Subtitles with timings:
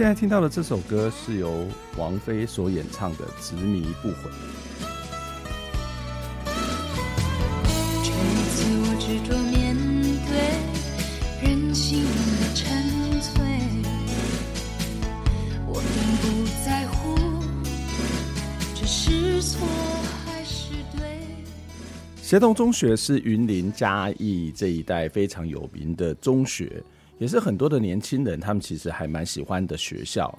[0.00, 1.68] 现在听到的这首歌是由
[1.98, 4.30] 王菲所演唱的《执迷不悔》。
[22.22, 26.82] 协同中学是云林嘉义这一带非常有名的中学。
[27.20, 30.36] 也是很多的年轻人，他们其实还蛮喜欢的学校。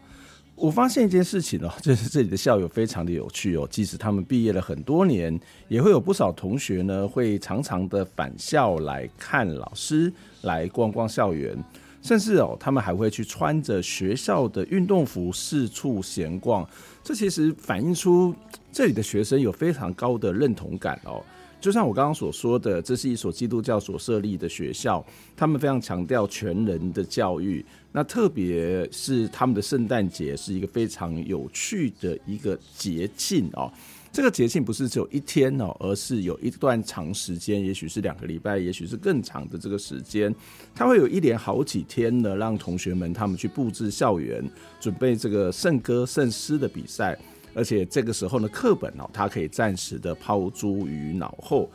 [0.56, 3.68] 我发现一件事情哦， 就是这里的校友非常的有趣哦。
[3.70, 11.56] 即使他们毕业了很多年，也会有不少同学呢，会常常的返校来看老师，来逛逛校园，
[12.02, 16.68] 甚至哦，他们还会去穿着学校的运动服四处闲逛。
[17.04, 18.36] 这其实反映出
[18.72, 21.24] 这里的学生有非常高的认同感哦。
[21.62, 25.06] 就像我刚刚所说的，这是一所基督教所设立的学校，
[25.38, 27.64] 他们非常强调全人的教育。
[27.92, 33.72] 那特别是他们的圣诞节是一个非常有趣的一个节庆哦。
[34.12, 40.34] 这个节庆不是只有一天哦，而是有一段长时间，也许是两个礼拜，也许是更长的这个时间，
[40.74, 44.44] 它会有一连好几天呢，让同学们他们去布置校园，
[44.80, 47.18] 准备这个圣歌圣诗的比赛。
[47.54, 51.70] 而且这个时候呢，课本哦，它可以暂时的抛诸于脑后。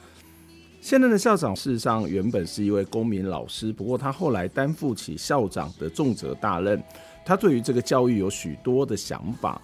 [0.80, 6.80] 现任的校长事实上原本是一位公民老师，不过他后来担负起校长的重责大任。
[7.24, 9.60] 他对于这个教育有许多的想法。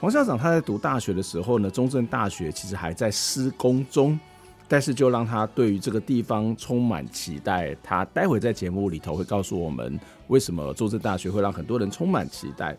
[0.00, 4.18] 黄校长他在读大学的时候呢，中正大学其实还在施工中，
[4.66, 7.72] 但是就让他对于这个地方充满期待。
[7.82, 12.76] 他待会在节目里头会告诉我们，为什么中正大学会让很多人充满期待。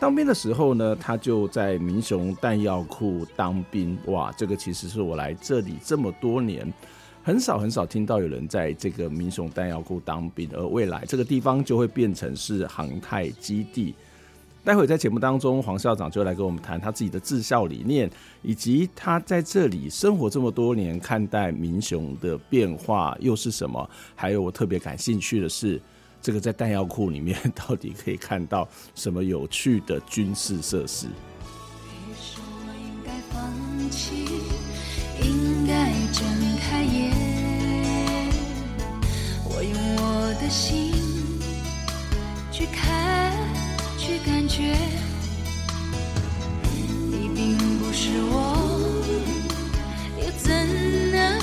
[0.00, 3.98] 当兵的时候呢，他就在民雄弹药库当兵。
[4.06, 6.72] 哇，这个其实是我来这里这么多年，
[7.24, 10.48] 很少很少听到有人在这个民雄弹药库当兵。
[10.54, 13.92] 而未来这个地方就会变成是航太基地。
[14.62, 18.08] 待会在节目当中，黄校长就来跟我们谈他自己的治校理念，
[18.42, 23.90] 以及他在这里生活这么多年，看待民雄的变化又是什么？
[24.14, 25.80] 还有我特别感兴趣的是。
[26.28, 31.06] 这个在弹药库里面 到底可以看到什么有趣的军事设施？
[31.06, 33.50] 也许我应该放
[33.90, 34.26] 弃，
[35.22, 36.22] 应该睁
[36.60, 37.14] 开眼，
[39.42, 40.92] 我用我的心
[42.52, 43.32] 去看，
[43.96, 44.76] 去感觉，
[47.10, 48.36] 你并不是我，
[50.20, 50.52] 又怎
[51.10, 51.38] 能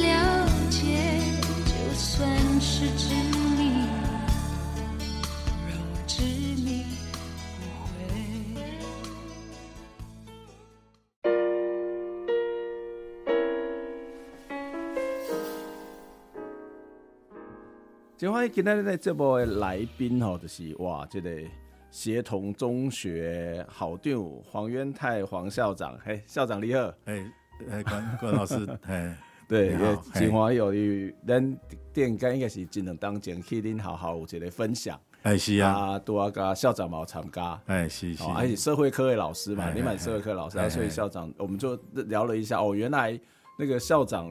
[0.00, 0.80] 了解？
[1.66, 2.26] 就算
[2.58, 2.88] 是
[18.20, 18.26] 知。
[18.26, 21.30] 今天今天在这波的来宾吼，就是哇，这个
[21.90, 27.24] 协同中学校长黄渊泰黄校长，嘿，校长你好，哎，
[27.70, 29.16] 哎，关关老师，哎，
[29.48, 29.74] 对，
[30.12, 31.58] 金华有与咱
[31.94, 43.18] 电干应该是只能当前去恁好好有一个分享，哎是啊，多啊个校长冇参加，哎是是，而且社会科的老师嘛，你满社会科老师，所以校长我们就聊了一下，哦，原来
[43.58, 44.30] 那个校长。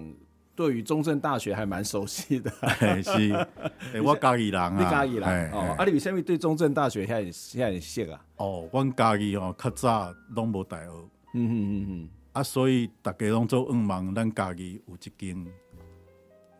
[0.59, 2.52] 对于中正大学还蛮熟悉的，
[3.02, 3.47] 是，
[4.03, 8.26] 我嘉义人啊，你嘉义人哦，啊，你为什么对中正大学遐遐熟啊？
[8.35, 10.90] 哦，阮嘉义哦，较早拢无大学，
[11.34, 15.47] 嗯嗯嗯嗯，啊，所以大家拢做愿望，咱嘉义有一间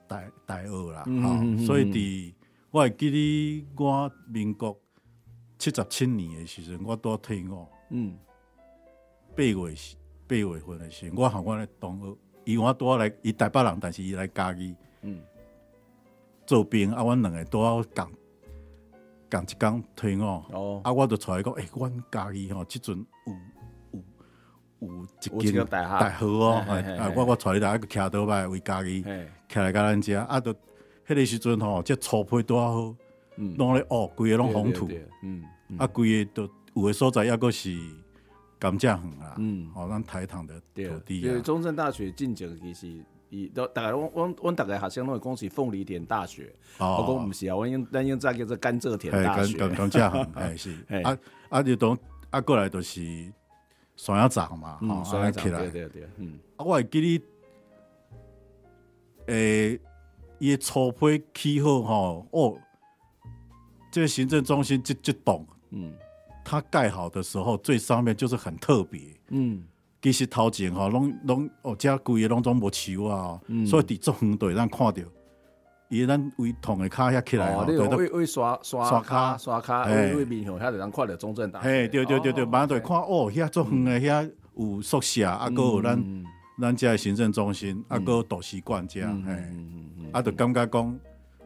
[0.08, 2.34] 大大学啦，哦，所以伫
[2.72, 4.80] 我会记得我民国
[5.58, 8.18] 七十七年的时阵，我拄退伍，嗯，
[9.36, 9.54] 八月
[10.26, 12.18] 八月份的时候，我和我的同学。
[12.50, 15.22] 伊我拄来，伊台北人，但是伊来家己，嗯，
[16.48, 18.08] 做兵啊，阮两个拄好共
[19.30, 23.06] 共一工退伍，哦，啊，我就出来讲，诶、欸，阮家己吼，即阵
[24.80, 26.26] 有有有一间大学。
[26.26, 26.54] 哦，
[26.98, 29.04] 啊，我我出来来一个徛倒来为嘉义，
[29.48, 30.58] 徛来甲咱遮，啊，都迄
[31.10, 32.96] 迄个时阵吼，即草皮多好，
[33.36, 34.90] 嗯，拢咧哦，规个拢红土，
[35.22, 35.44] 嗯，
[35.78, 37.78] 啊，规个都有的所在抑阁是
[38.60, 41.00] 甘蔗园啦，嗯，哦，咱台糖的土地啊。
[41.28, 51.18] 因为中正大学进前其实伊都大概，阮阮阮大概学生拢会讲是凤梨田大学，我讲毋是啊，阮用咱用再叫做甘蔗田大学，甘甘蔗园， 哎是，啊
[51.50, 51.98] 啊就当
[52.30, 53.32] 啊过来就是
[53.96, 57.22] 双鸭掌嘛，哦，双鸭起来，对对对，嗯，啊我会记你，
[59.34, 59.80] 诶。
[60.42, 62.58] 伊草皮气候吼哦，
[63.92, 65.94] 这个行政中心这这栋，嗯，
[66.50, 69.00] 它盖好的时候最上面就是很特别，
[69.30, 69.64] 嗯，
[70.02, 75.04] 其实头前吼拢拢哦，遮规个拢总无树啊，所以伫足远对咱看到，
[75.90, 86.26] 伊咱为同个卡遐起来，对，为为刷刷刷卡刷卡，为为面向遐就咱看到中正大，嘿，对对对对，马上就看哦，遐足远的遐有宿舍，啊，搁有咱
[86.60, 89.32] 咱遮行政中心，啊，搁图书馆遮，嘿。
[90.12, 91.00] 啊，就感觉讲，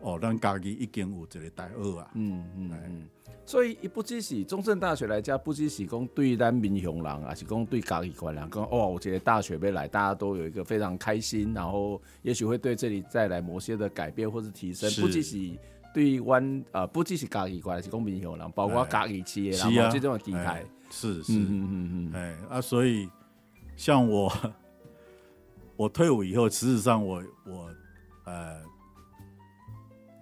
[0.03, 2.11] 哦，咱家己已经有一个大学啊。
[2.13, 3.07] 嗯嗯嗯。
[3.45, 14.89] 所以，伊不只是中正大学来讲，不只是讲对咱民雄人，还是讲对家己官人讲，哦，我觉得大学要来，大家都有一个非常开心，然后也许会对这里再来某些的改变或是提升。
[15.01, 15.37] 不只是
[15.93, 20.63] 对湾，呃，不只是家己官，还是讲民雄人，包括家己企业，然后这种平台。
[20.89, 22.13] 是是嗯嗯嗯。
[22.13, 23.09] 哎啊，所以
[23.75, 24.31] 像我，
[25.75, 27.69] 我退伍以后，事实上我我。
[28.25, 28.61] 呃，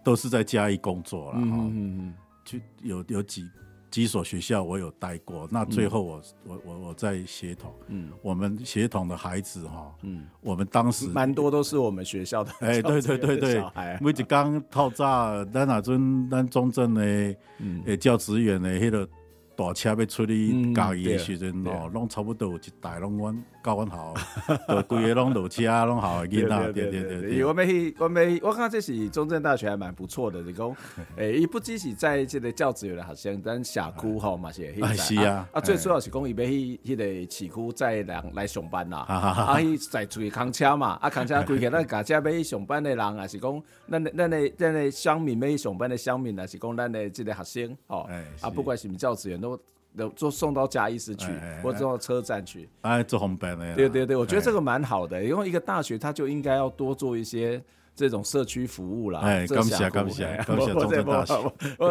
[0.03, 2.13] 都是在嘉义工作了哈，嗯嗯，
[2.43, 3.49] 就有有几
[3.89, 13.63] 几所学校我有待过，那最后我、嗯、我我我在协同，嗯，我们协同的孩子哈，嗯，我们当时蛮多都是我们学校的，哎、 欸，对对对对，
[13.99, 19.07] 每一刚套炸，咱那阵咱中正的，嗯，教职员的迄个。
[19.53, 24.13] 大车要出去嘉义的时阵哦，拢差不多有一代拢阮教阮校，
[24.67, 27.45] 都规个拢落车拢校的囡仔，对对对对。
[27.45, 30.75] 我们去，我们我看这是中正大学还蛮不错的，你讲，
[31.15, 34.97] 诶，伊不只是在这个教职员的学生，咱社区吼嘛是会去。
[34.97, 48.09] 是啊，啊，最主要是讲伊要去迄个市区载人来上班啦， 啊，去载出去扛车嘛，啊，扛车规个咱家家要去上班的人，也是讲咱咱的咱的乡民要去上班的乡民，也是讲咱的这个学生，哦，
[48.41, 49.59] 啊，不管是毋教职员都。
[49.97, 51.27] 都做送到嘉义市去，
[51.61, 53.75] 或者送到车站去，哎，做红班的。
[53.75, 57.61] 对对对，我觉得这个蛮好的，因为一个大学，它就应该要多做一些
[57.93, 59.19] 这种社区服务啦。
[59.19, 61.33] 哎，感谢感谢感谢中正大学。
[61.77, 61.87] 我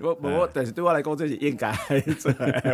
[0.00, 1.72] 我我我，但是对我来讲，这是应该。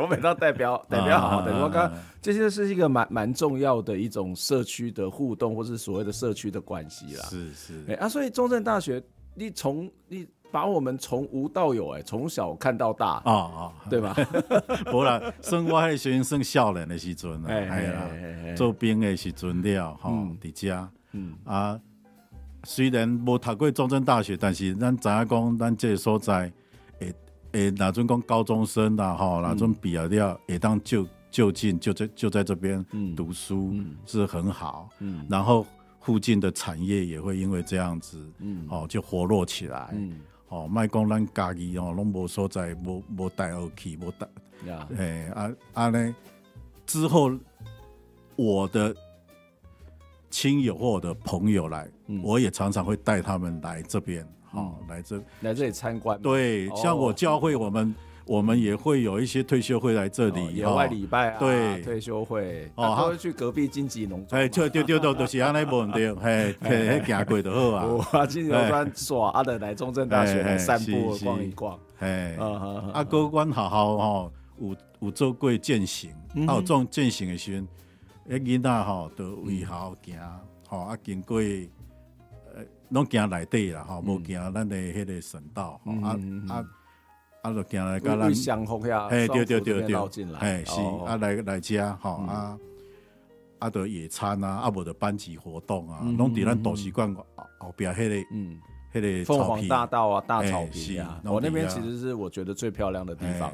[0.00, 1.93] 我每到代表 代表好，等于我刚，
[2.23, 7.25] 这些是一个蛮蛮重要的一种社区的互动，或是所谓的社区的关系啦。
[7.29, 7.84] 是是。
[7.88, 9.02] 哎啊，所以中正大学，
[9.34, 10.26] 你从你。
[10.52, 14.14] 把我们从无到有，哎，从小看到大，啊啊， 对吧？
[14.93, 20.10] 无啦，算我迄时阵算少年的时阵啊，哎呀，做兵的时阵了，吼，
[20.40, 21.34] 伫遮，嗯。
[21.44, 21.81] 啊，
[22.64, 26.52] 虽然无读过中正大学，但是咱知影讲，咱这个所在，
[27.00, 27.14] 诶
[27.52, 32.84] 诶，哪阵讲高中生啦，吼，哪阵毕业了，会当就就近就在就在这边
[33.16, 33.75] 读书，
[34.05, 35.66] 是很好，嗯，然后
[36.00, 40.20] 附近的产业也会因为这样子，嗯，哦，就活络起来，嗯。
[40.52, 44.28] 哦，卖讲咱家己哦，拢无所在，无无带学去，无带，
[44.99, 45.32] 哎 Yeah.
[45.32, 46.14] 啊啊呢！
[46.84, 47.32] 之后
[48.37, 48.94] 我的
[50.28, 56.20] 亲友或我的朋友来，嗯、我也常常会带他们来这边，好、嗯、来这来这里参观。
[56.20, 57.94] 对，哦、像我教会我们。
[58.24, 67.86] 我们也会有一些退休会来这里，野外礼拜啊，对，退休会，哦，他会去隔壁金桔农村，哎，对对对对，都 是安尼无问题，嘿，嘿，行过就好啊。
[68.14, 72.36] 哇，金桔农庄耍啊的来中正大学来散步逛一逛，哎，
[72.93, 76.10] 啊，哥，阮学校吼有有做过践行，
[76.46, 77.69] 啊，有做践行的时阵，
[78.29, 80.17] 诶，囡仔吼都为好好行，
[80.69, 81.38] 吼啊，经过
[82.55, 86.17] 呃，拢行内底啦，吼，无行咱的迄个省道，吼啊
[86.48, 86.64] 啊。
[87.43, 89.96] 啊，就行来甲咱相逢呀，哎，对对对对，
[90.39, 92.56] 哎，是啊，来来遮吼啊，
[93.58, 97.27] 啊，着野餐啊，啊，无着班级活动啊，拢伫咱图书馆后
[97.58, 98.61] 后边迄个，嗯，
[98.94, 103.51] 迄个凤凰大道啊，大草坪啊，我那边其实是我觉得最漂亮的地方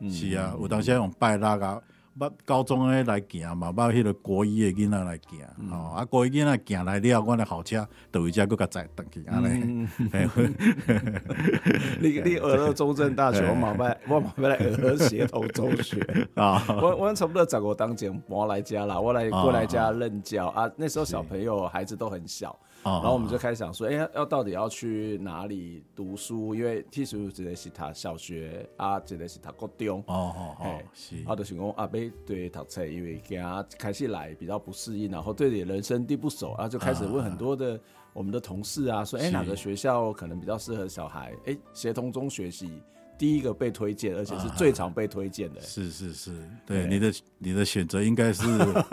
[0.00, 1.80] 哎，是啊，有当时用拜拉啊。
[2.18, 9.86] 捌高中诶来行嘛，捌迄个国一诶囡仔来行，吼啊国一囡仔行来了，阮诶校车倒一只搁甲载倒去安尼。
[12.00, 16.00] 你你儿乐中正大学，我嘛捌我嘛捌来儿乐协同中学
[16.34, 16.62] 啊。
[16.82, 20.68] 我我差不多十五当前搬来家啦，我来过来家任教啊。
[20.76, 22.56] 那时候小朋友孩子都很小。
[22.94, 26.54] 然后我们就开始想说，哎、欸，要到底要去哪里读书？
[26.54, 30.00] 因为其实这个是他小学啊，这个是他高中。
[30.06, 31.16] 哦哦哦，是。
[31.26, 37.80] 啊，就想讲啊，要对读册，因为给他开始来比较不适应，然后对你人生地不熟，然后就开始问很多的
[38.12, 41.32] 我们的同事啊，说哎、欸、哪个学校可能比较适合小孩？
[41.46, 42.82] 哎、欸，协同中学习
[43.18, 45.66] 第一个被推荐，而且是最常被推荐的、欸。
[45.66, 46.30] 是是是，
[46.64, 48.44] 对，对你的你的选择应该是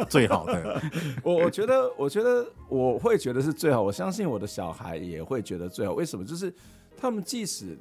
[0.09, 0.81] 最好的。
[1.23, 5.93] 我我觉得我觉得我会觉得是最好，我相信我的小孩也会觉得最好。
[5.93, 6.25] 为什么？
[6.25, 6.53] 就是
[6.97, 7.77] 他们即使。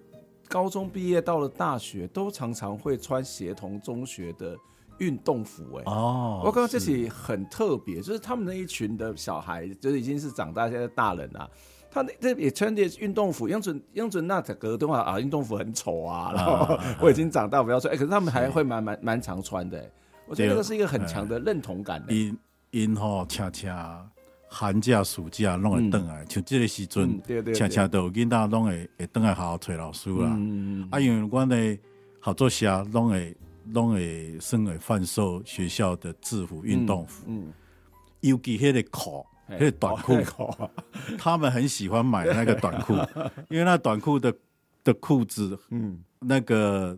[0.47, 4.55] 高中毕业到了大学，都常常会穿协同中学的
[4.99, 5.79] 运动服、欸。
[5.79, 11.51] 哎，哦，我刚刚这起很特别，就是他们那一群的小孩，就是已经是长大现在大人了。
[11.95, 16.33] 他那这也穿的运动服，杨准杨准那个的话啊，运动服很丑啊。
[16.35, 19.93] 然后我已经长大，不要穿，哎、欸，可是他们还会蛮蛮蛮常穿的、欸。
[20.27, 22.15] 我觉得这个是一个很强的认同感、欸。
[22.15, 22.39] 因
[22.73, 24.05] 因吼，恰恰。
[24.47, 27.21] 寒假、暑假拢会转来，像这个时阵，
[27.53, 30.29] 恰恰都有囡仔拢会会转来好好找老师啦。
[30.91, 31.79] 啊，因为阮的
[32.21, 33.37] 合作社拢会
[33.73, 37.27] 拢会算会贩售学校的制服、运动服，
[38.21, 40.71] 尤其迄个裤、迄个短裤，
[41.19, 42.95] 他们很喜欢买那个短裤，
[43.49, 44.35] 因为那短裤的
[44.83, 46.97] 的裤子，嗯，那个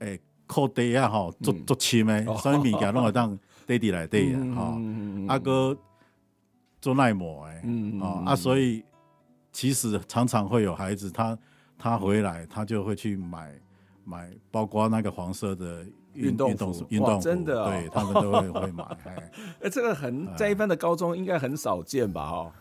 [0.00, 4.80] 诶扣底啊，吼，做做深诶，所以物件拢会当底底来底啊，吼，
[5.28, 5.76] 阿哥。
[6.82, 8.82] 做耐磨哎，嗯啊啊，所以
[9.52, 11.38] 其实常常会有孩子，他
[11.76, 13.52] 他回来，他就会去买
[14.02, 18.84] 买，包括那个黄色的运动服，运动，真的，对他们都会会买。
[19.62, 22.22] 哎，这个很在一般的高中应该很少见吧？
[22.30, 22.52] 哦，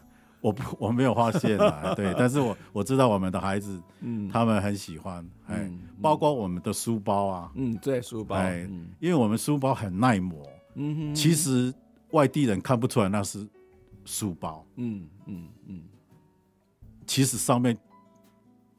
[0.42, 5.70] 我不我没有发现啊，对， 但是我我知道我们的孩子，嗯，他们很喜欢，哎，
[6.02, 8.68] 包括我们的书包啊，嗯，对，书包，哎，
[9.00, 10.42] 因为我们书包很耐磨，
[10.76, 11.74] 嗯哼，其实
[12.12, 13.48] 外地人看不出来那是。
[14.06, 15.82] 书包，嗯嗯嗯，
[17.06, 17.78] 其实上面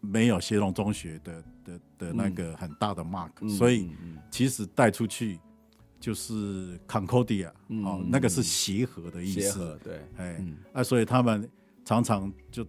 [0.01, 3.91] 没有协同中学的的的那个很大的 mark，、嗯、所以
[4.31, 5.39] 其实带出去
[5.99, 11.49] 就是 Concordia，、嗯、哦，那个是协和的意思，对，哎，嗯、啊，所以他们
[11.85, 12.67] 常常就。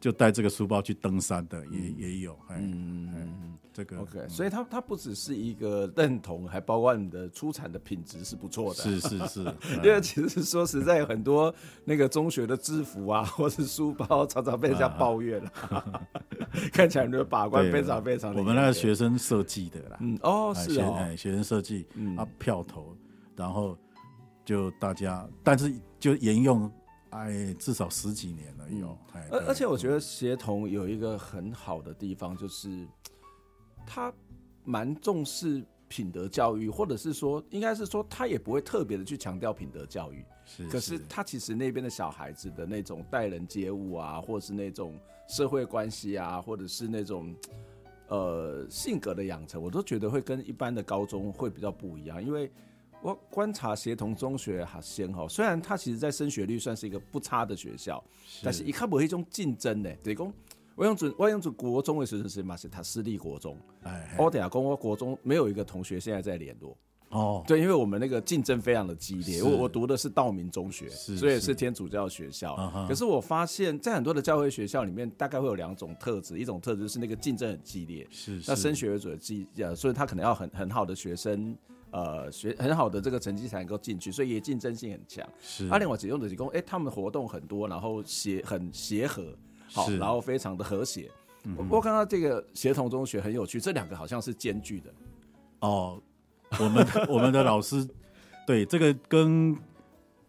[0.00, 9.54] 就带这个书包去登山的也、嗯、也有，嗯嗯这个 OK，所以它它不只是一个认同，还包括你的出产的品质是不错的，是是是，
[9.84, 11.54] 因为其实说实在，有很多
[11.84, 16.00] 那个中学的制服啊， 或是书包，常常被人家抱怨了，啊、
[16.72, 18.40] 看起来你的把关非常非常的。
[18.40, 22.96] 我们那个学生设计的啦，嗯哦是哦，学学生设计，嗯、啊票头，
[23.36, 23.76] 然后
[24.44, 26.72] 就大家，但是就沿用。
[27.10, 28.96] 哎，至少十几年了有。
[29.30, 32.86] 而、嗯、而且我觉得协同有一个很好的地方，就是
[33.86, 34.12] 他
[34.64, 40.24] 蛮重视品德教育，或者是说，应该是说，他也不会特别的去强调品德教育。
[40.44, 40.68] 是，是。
[40.70, 44.98] 可是他其实那边的小孩子的那种待人接物啊，或者是那种
[45.28, 47.34] 社会关系啊，或者是那种
[48.08, 52.50] 呃性格的养成，我都觉得会跟一般的高中会比较不一样，因为。
[53.02, 59.90] 我观察协同中学哈先哈，虽然它其实在升学率算是一个不差的学校，是但是一看不是一种竞争呢。
[60.02, 60.32] 等于讲
[60.74, 63.56] 我用准我用准国中的时候是嘛，是他私立国中。
[63.82, 66.76] 哎，我等下讲我国中没有一个同学现在在联络。
[67.08, 69.42] 哦，对，因为我们那个竞争非常的激烈。
[69.42, 72.54] 我是我读的是道明中学，所以是天主教学校。
[72.56, 81.56] 是可是我发现，在很多的教会学校里面，大概会有两种特质，一种特质是那个竞争很激烈，是，那升学为主的激，呃所以他可能要很很好的学生。
[81.92, 85.28] 呃，学很好的这个成绩才能够进去，所以也竞争性很强。
[85.40, 91.10] 是，阿联我只用的提供，哎，他们活动很多，然后协很协和，好，然后非常的和谐。
[91.44, 94.94] 嗯、哼我我看到这个协同中学很有趣，这两个好像是兼具的。
[95.60, 96.00] 哦，
[96.60, 97.84] 我们 我们的老师
[98.46, 99.56] 对这个跟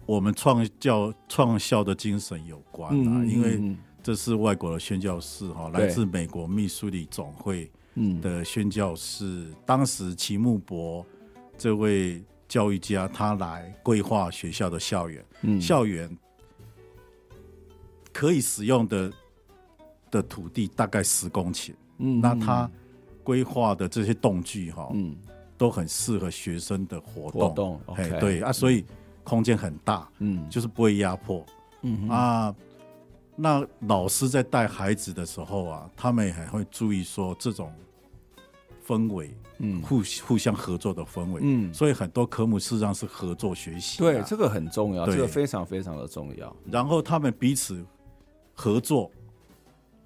[0.07, 7.71] 我们创教创校的精神有关啊，嗯、因为这是外国的宣教士哈，来自美国密苏里总会
[8.19, 11.05] 的宣教士，嗯、当时齐木博。
[11.61, 16.09] 这位教育家他来规划学校的校园，嗯、校园
[18.11, 19.13] 可以使用的
[20.09, 22.67] 的土地大概十公顷，嗯，那他
[23.23, 25.15] 规划的这些动具哈，嗯，
[25.55, 28.83] 都很适合学生的活动，活动，okay, 对啊，所以
[29.23, 31.45] 空间很大，嗯，就是不会压迫，
[31.83, 32.55] 嗯啊，
[33.35, 37.71] 那老师在带孩子的时候啊，他们也还会注意说这种
[38.91, 39.33] 氛围。
[39.63, 45.15] 嗯，互互相合作的氛围，嗯，所以很多科目事实上是合作学习，对，这个很重要，对。
[45.15, 46.55] 这个非常非常的重要。
[46.65, 47.85] 然后他们彼此
[48.55, 49.11] 合作，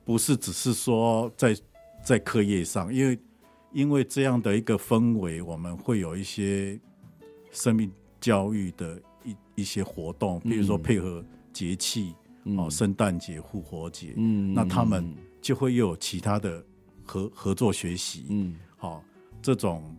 [0.04, 1.56] 不是只是说在
[2.04, 3.20] 在课业上，因为
[3.72, 6.78] 因为这样的一个氛围，我们会有一些
[7.54, 7.90] 生命
[8.20, 11.24] 教育的一一些活动，比如说配合
[11.54, 12.14] 节气，
[12.44, 16.62] 嗯、哦，圣诞节、复活节，嗯，那他们就会又有其他的
[17.06, 18.54] 合合作学习，嗯。
[19.46, 19.96] 这种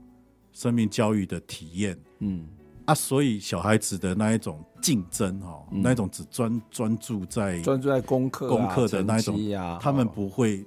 [0.52, 2.44] 生命教育的体验，嗯。
[2.84, 5.80] 啊，所以小孩子的那一种竞争哦，嗯。
[5.82, 10.66] 那一种只专专注在专注在功课、啊、功课的那一种啊，他们不会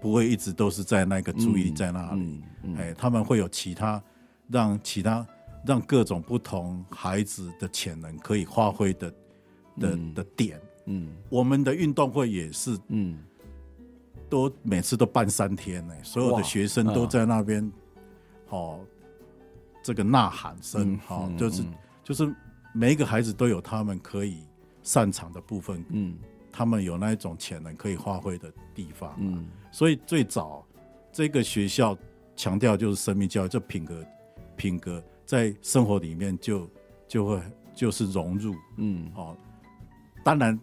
[0.00, 2.76] 不会一直都是在那个注意力在那里，嗯嗯。
[2.76, 4.02] 哎，他们会有其他
[4.48, 5.26] 让其他
[5.66, 9.10] 让各种不同孩子的潜能可以发挥的
[9.78, 10.14] 的嗯。
[10.14, 10.58] 的点。
[10.86, 11.12] 嗯。
[11.28, 13.18] 我们的运动会也是嗯。
[14.30, 17.70] 都每次都办三天呢，所有的学生都在那边，
[18.54, 18.80] 哦，
[19.82, 21.74] 这个呐喊声嗯，哦嗯，就是嗯。
[22.04, 22.34] 就是
[22.74, 24.42] 每一个孩子都有他们可以
[24.82, 26.16] 擅长的部分，嗯。
[26.52, 29.12] 他们有那一种潜能可以发挥的地方。
[29.18, 29.46] 嗯。
[29.72, 30.64] 所以最早
[31.10, 31.96] 这个学校
[32.36, 34.04] 强调就是生命教育，这品格
[34.56, 36.70] 品格在生活里面就
[37.08, 37.42] 就会
[37.74, 39.10] 就是融入嗯。
[39.16, 39.36] 哦。
[40.22, 40.58] 当然，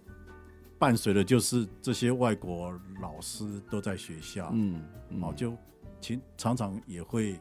[0.80, 2.72] 伴随的就是这些外国
[3.02, 4.82] 老师都在学校，嗯。
[5.22, 5.54] 哦，就
[6.00, 7.40] 其常常也会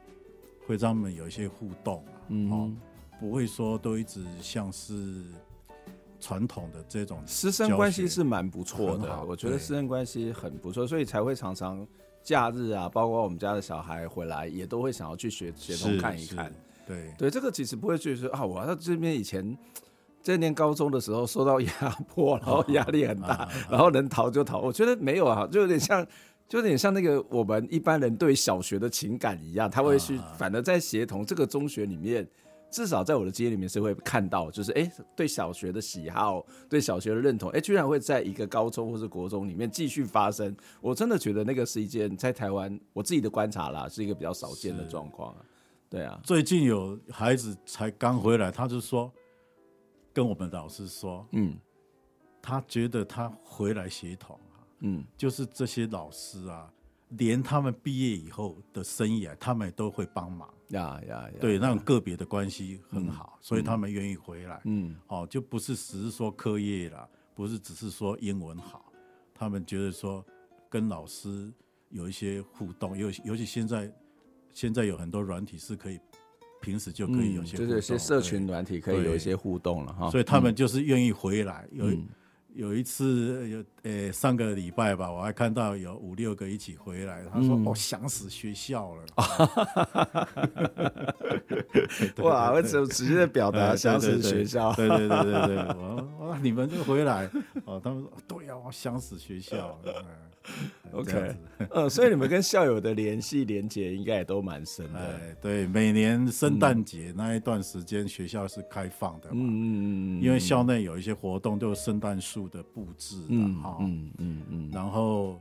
[0.71, 2.71] 会让他们有一些互动啊，嗯哦，
[3.19, 5.25] 不会说都一直像是
[6.21, 11.85] 传统的这种师生关系是教蛮不错的，我觉得对师生关系很不错，所以才会常常
[12.23, 16.53] 假日啊，包括我们家的小孩回来，也都会想要去学学学童看一看。，
[16.87, 19.59] 对对，这个其实不会觉得说啊，我在这边以前
[20.23, 21.71] 在念高中的时候受到压
[22.07, 24.61] 迫， 然后压力很大，啊啊啊然后能逃就逃。
[24.61, 26.07] 我觉得没有啊，就有点像，
[26.51, 32.29] 就有点像那个我们一般人对小学的情感一样，他会去，啊反而在协同这个中学里面。
[32.73, 40.57] 至少在我的经验里面是会看到，就是哎、欸，对小学的喜好，对小学的认同，哎、欸，居然会在一个高中或是国中里面继续发生。
[40.81, 45.43] 我真的觉得那个是一件在台湾我自己的观察啦，是一个比较少见的状况啊。
[45.89, 49.13] 对啊，最近有孩子才刚回来，他就说
[50.13, 51.59] 跟我们老师说，嗯
[52.41, 54.50] 他觉得他回来协同啊，
[54.81, 56.73] 嗯就是这些老师啊，
[57.11, 60.49] 连他们毕业以后的生意啊，他们都会帮忙。
[60.69, 64.61] 呀呀呀，对，那种个别的关系很好，所以他们愿意回来。
[64.65, 68.93] 嗯哦，就不是只是说课业啦，不是只是说英文好，
[69.35, 70.25] 他们觉得说
[70.69, 71.53] 跟老师
[71.89, 73.93] 有一些互动，尤尤其现在
[74.55, 75.99] 现在有很多软体是可以
[76.63, 81.69] 平时就可以有些，嗯就是有些社群软体可以有一些互动了哈，所以他们就是愿意回来。
[81.73, 82.09] 有嗯
[82.55, 89.05] 有一次有呃、上个礼拜吧，我还看到有五六个一起回来，他说：“嗯哦，想死学校了。”
[92.23, 94.73] 哇，我怎么直接的表达呃想死学校？
[94.75, 97.29] 对对对对对，我哇，你们就回来
[97.65, 97.81] 哦。
[97.83, 99.79] 他们说对呀、啊，我想死学校。
[99.85, 99.93] 嗯
[100.93, 101.37] OK 这样子
[101.75, 104.99] 嗯， 所以你们跟校友的联系连接应该也都蛮深的。
[104.99, 115.41] 哎，对，每年圣诞节那一段时间，学校是开放的嘛，嗯嗯嗯嗯，因为校内有一些活动，就是圣诞树的布置的嗯哈、嗯嗯嗯，然后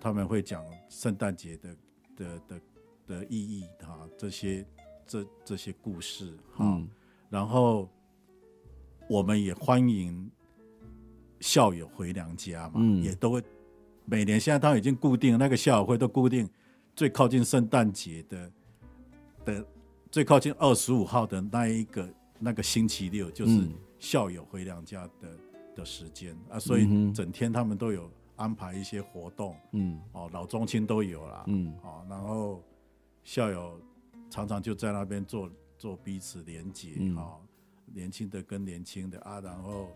[0.00, 1.76] 他们会讲圣诞节的
[2.16, 2.60] 的的
[3.06, 4.66] 的意义哈，这些
[5.06, 6.88] 这这些故事哈，嗯。
[7.28, 7.88] 然后
[9.08, 10.30] 我们也欢迎
[11.40, 13.02] 校友回娘家嘛，嗯。
[13.02, 13.42] 也都会
[14.04, 16.48] 每年现在他已经固定那个校友会都固定
[16.94, 18.52] 最靠近圣诞节的
[19.44, 19.66] 的
[20.10, 23.72] 最靠近二十五号的那一个那个星期六，就是嗯。
[24.00, 25.36] 校友回娘家的
[25.80, 30.00] 的时间啊，所以整天他们都有安排一些活动嗯。
[30.12, 31.74] 哦，老中青都有啦，嗯。
[31.82, 32.62] 哦，然后
[33.24, 33.80] 校友
[34.30, 37.16] 常常就在那边做做彼此连接嗯。
[37.16, 37.40] 哦，
[37.92, 39.88] 年轻的跟年轻的啊，然后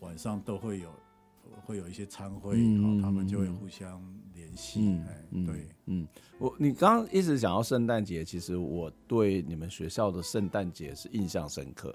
[0.00, 0.90] 晚上都会有
[1.64, 4.02] 会有一些餐会，嗯哦，他们就会嗯互相
[4.34, 11.94] 联系，嗯哎，嗯对，嗯，我你刚刚一直讲到圣诞节，其实我对你们学校的圣诞节是印象深刻。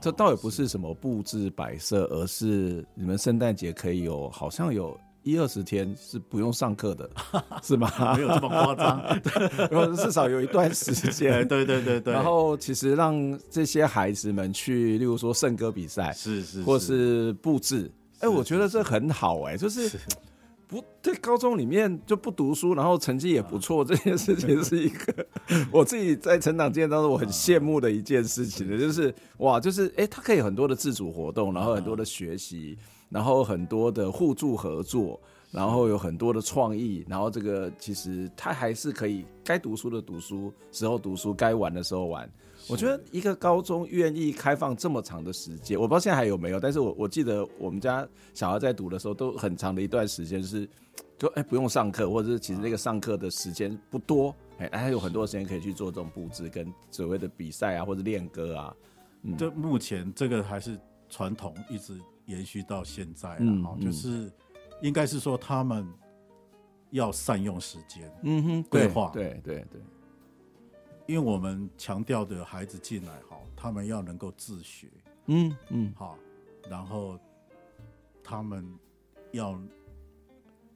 [0.00, 7.10] 这倒也不是什么布置摆设，而是你们圣诞节可以有好像有一二十天是不用上课的，
[7.62, 7.90] 是吗？
[8.16, 9.02] 没有这么夸张，
[9.70, 11.48] 然后至少有一段时对间。
[11.48, 19.98] 对对对对，然后其实让这些孩子们去，例如说圣歌比赛，是是或是布置，哎，我觉得这很好哎，就是
[20.68, 25.26] 不在，高中里面就不读书，然后成绩也不错，这件事情是一个
[25.70, 32.76] 我自己在成长经验当中我很羡慕的一件事情的，就是哇，就是哎，他可以很多的自主活动，然后很多的学习，
[33.08, 42.30] 然后很多的互助合作，然后有很多的创意，然后这个其实他还是可以该读书的读书，时候读书，该玩的时候玩。
[42.68, 50.68] 我觉得一个高中愿意开放这么长的时间，我不知道现在还有没有，但是我我记得我们家小孩在读的时候，都很长的一段时间， 就是
[51.16, 58.74] 就哎、欸、不用上课，或者是其实那个上课的时间不多，哎、欸，还有很多时间可以去做这种布置跟所谓的比赛啊，或者练歌啊。
[59.22, 60.76] 嗯，这目前这个还是
[61.08, 64.28] 传统，一直延续到现在了嗯哈，就是
[64.80, 65.86] 应该是说他们
[66.90, 69.10] 要善用时间，嗯哼，规划。
[69.12, 69.80] 对对对，
[71.06, 74.88] 因为我们强调的孩子进来哈，他们要能够自学，
[75.26, 76.18] 嗯嗯，好，
[76.68, 77.18] 然后
[78.22, 78.68] 他们
[79.32, 79.60] 要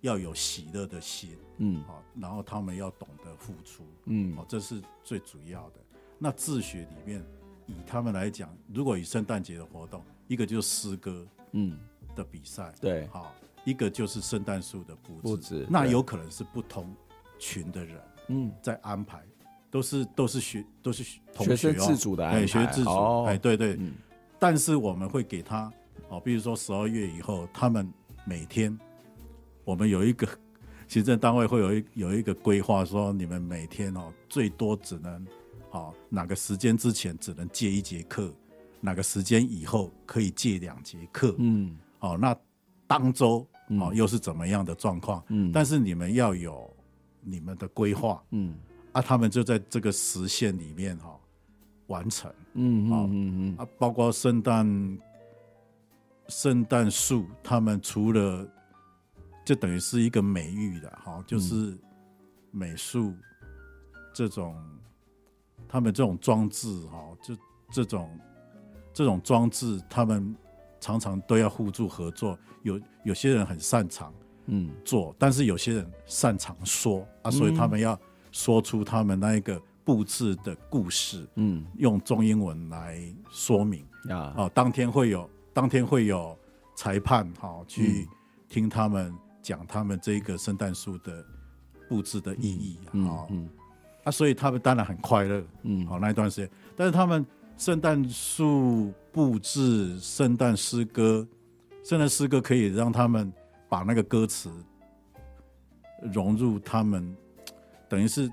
[0.00, 1.82] 要有喜乐的心，嗯。
[1.84, 4.36] 好，然后他们要懂得付出，嗯。
[4.36, 5.80] 哦，这是最主要的。
[6.18, 7.24] 那自学里面，
[7.66, 11.78] 以他们来讲，如果以圣诞节的活动，一个就是诗歌，嗯。
[12.16, 13.06] 的比赛，对。
[13.06, 13.32] 好，
[13.70, 16.92] 一个就是圣诞树的布置，布置那有可能是不同
[17.38, 19.22] 群的人嗯，在安排，
[19.70, 22.40] 都是都是学都是同学学、哦、生自主的安排。
[22.40, 23.24] 哎，学自主，哦。
[23.28, 23.92] 哎，对对，嗯。
[24.38, 25.72] 但是我们会给他
[26.08, 27.90] 哦，比如说十二月以后，他们
[28.24, 28.76] 每天
[29.64, 30.28] 我们有一个
[30.88, 35.26] 行政单位会有一有一个规划，说你们每天哦最多只能
[35.70, 38.32] 哦哪个时间之前只能借一节课，
[38.80, 41.76] 哪个时间以后可以借两节课，嗯。
[42.00, 42.34] 哦，那
[42.86, 43.46] 当周
[43.78, 43.94] 哦嗯。
[43.94, 45.22] 又是怎么样的状况？
[45.28, 45.50] 嗯。
[45.52, 46.68] 但是你们要有
[47.20, 48.54] 你们的规划嗯。
[48.92, 51.20] 啊，他们就在这个时限里面哈、哦、
[51.86, 53.56] 完成嗯嗯嗯嗯。
[53.56, 54.98] 啊，包括圣诞
[56.28, 58.48] 圣诞树，他们除了
[59.44, 61.76] 就等于是一个美誉的哈，就是
[62.50, 63.14] 美术
[64.12, 64.56] 这种
[65.68, 67.36] 他们这种装置哈，就
[67.70, 68.18] 这种
[68.92, 70.34] 这种装置，他们
[70.80, 72.38] 常常都要互助合作。
[72.62, 74.12] 有有些人很擅长
[74.46, 74.70] 嗯。
[74.84, 77.98] 做，但是有些人擅长说啊，所以他们要
[78.32, 81.64] 说出他们那一个布置的故事，嗯。
[81.76, 83.84] 用中英文来说明。
[84.08, 84.34] 嗯啊。
[84.36, 86.36] 哦，当天会有当天会有
[86.74, 88.08] 裁判哈、哦，去
[88.48, 91.24] 听他们讲他们这个圣诞树的
[91.88, 93.26] 布置的意义嗯哦。
[93.30, 93.48] 嗯。
[94.04, 95.86] 啊，所以他们当然很快乐，嗯。
[95.86, 97.24] 好、那一段时间，但是他们
[97.60, 101.28] 圣诞树布置、圣诞诗歌、
[101.84, 103.30] 圣诞诗歌可以让他们
[103.68, 104.50] 把那个歌词
[106.10, 107.14] 融入他们，
[107.86, 108.32] 等于是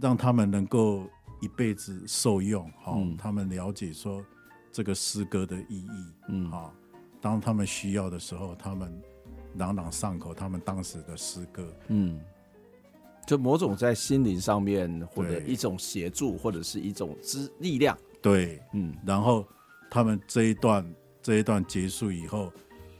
[0.00, 3.16] 让他们能够一辈子受用，好、嗯。
[3.16, 4.24] 他们了解说
[4.70, 6.48] 这个诗歌的意义，嗯。
[6.48, 6.72] 好、
[7.20, 8.96] 当他们需要的时候，他们
[9.56, 12.20] 朗朗上口，他们当时的诗歌，嗯，
[13.26, 18.94] 就某种在心灵上面或者一种协助，或者是一种支力量，对，嗯。
[19.04, 19.46] 然后
[19.90, 22.52] 他们这一段这一段结束以后，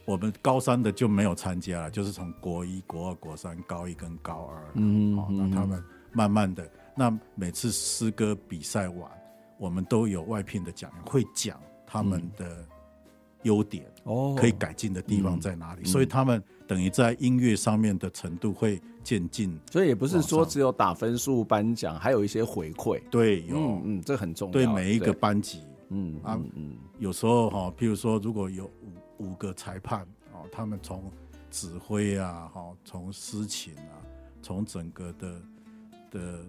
[0.04, 9.10] 我们高三的就没有参加了，就是从国一、国二、国三、高一跟高二，好、嗯嗯那他们慢慢的，那每次诗歌比赛完，
[9.58, 12.66] 我们都有外聘的讲员会讲他们的
[13.42, 14.34] 优点，哦。
[14.38, 19.58] 可以改进的地方在哪里，所以他们等于在音乐上面的程度会渐进。
[19.70, 23.00] 所以也不是说只有打分数颁奖，还有一些回馈。
[23.10, 24.52] 对，有、嗯嗯，这很重要。
[24.52, 28.64] 对每一个班级，嗯啊嗯嗯有时候哈，譬如说，如果有
[29.18, 31.10] 五五个裁判哦，他们从
[31.50, 33.98] 指挥啊，哈，从司琴啊，
[34.42, 35.42] 从整个的
[36.10, 36.44] 的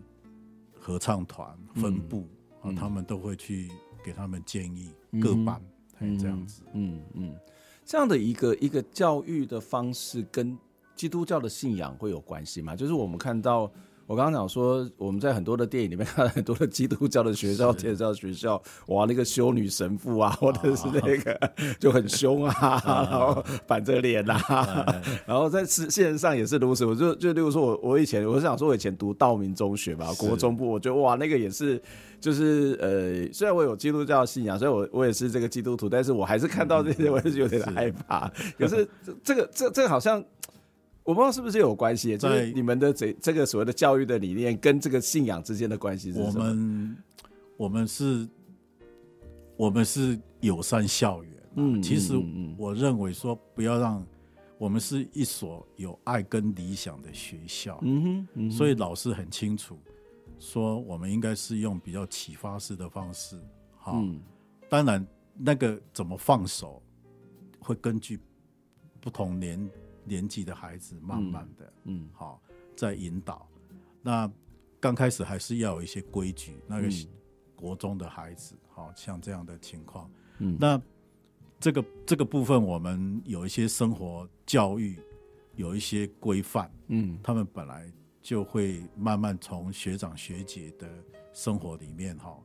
[0.79, 2.27] 合唱团分布
[2.61, 3.71] 啊、嗯他们都会去
[4.03, 5.61] 给他们建议，嗯各班
[6.19, 6.61] 这样子。
[6.73, 7.35] 嗯嗯，
[7.85, 10.57] 这样的一个一个教育的方式跟
[11.01, 12.75] 基督教的信仰会有关系吗？
[12.75, 13.71] 就是我们看到。
[14.07, 26.85] 我刚刚讲说，我们在很多的电影里面看到很多的基督教的学校、天主教学校，哇，那个修女神父啊，或者是那个就很凶啊， 然后板着脸啊，然后在现现实上也是如此。
[26.85, 31.81] 我就就例如说我我以前我是想说，我以前读道明中学吧，国中部，我觉得哇，那个也是
[32.19, 38.29] 就是呃，虽然我有基督教信仰，所以我我也是这个基督徒，但是我还是看到这些，我还是有点害怕。
[38.57, 40.21] 可是这这个这这个好像。
[41.03, 46.43] 我不知道是不是有关系，就是你们的这这个所谓的教育的理念跟这个信仰之间的关系是什么？
[46.43, 46.97] 我们
[47.57, 48.29] 我们是，
[49.57, 51.33] 我们是友善校园。
[51.55, 52.13] 嗯，其实
[52.57, 54.05] 我认为说，不要让
[54.59, 57.79] 我们是一所有爱跟理想的学校。
[57.81, 59.79] 嗯哼，嗯哼，所以老师很清楚
[60.37, 63.37] 说，我们应该是用比较启发式的方式。
[63.75, 64.21] 好，嗯，
[64.69, 66.81] 当然那个怎么放手，
[67.59, 68.19] 会根据
[69.01, 69.67] 不同年。
[70.03, 72.41] 年纪的孩子，慢慢的，嗯，好，
[72.75, 73.47] 在引导。
[74.01, 74.31] 那
[74.79, 76.57] 刚开始还是要有一些规矩。
[76.67, 76.89] 那个
[77.55, 80.09] 国中的孩子，好像这样的情况，
[80.39, 80.81] 嗯，那
[81.59, 84.99] 这个这个部分，我们有一些生活教育，
[85.55, 90.89] 有一些规范，嗯，他们本来就会慢慢从学长学姐的
[91.33, 92.35] 生活里面，哈，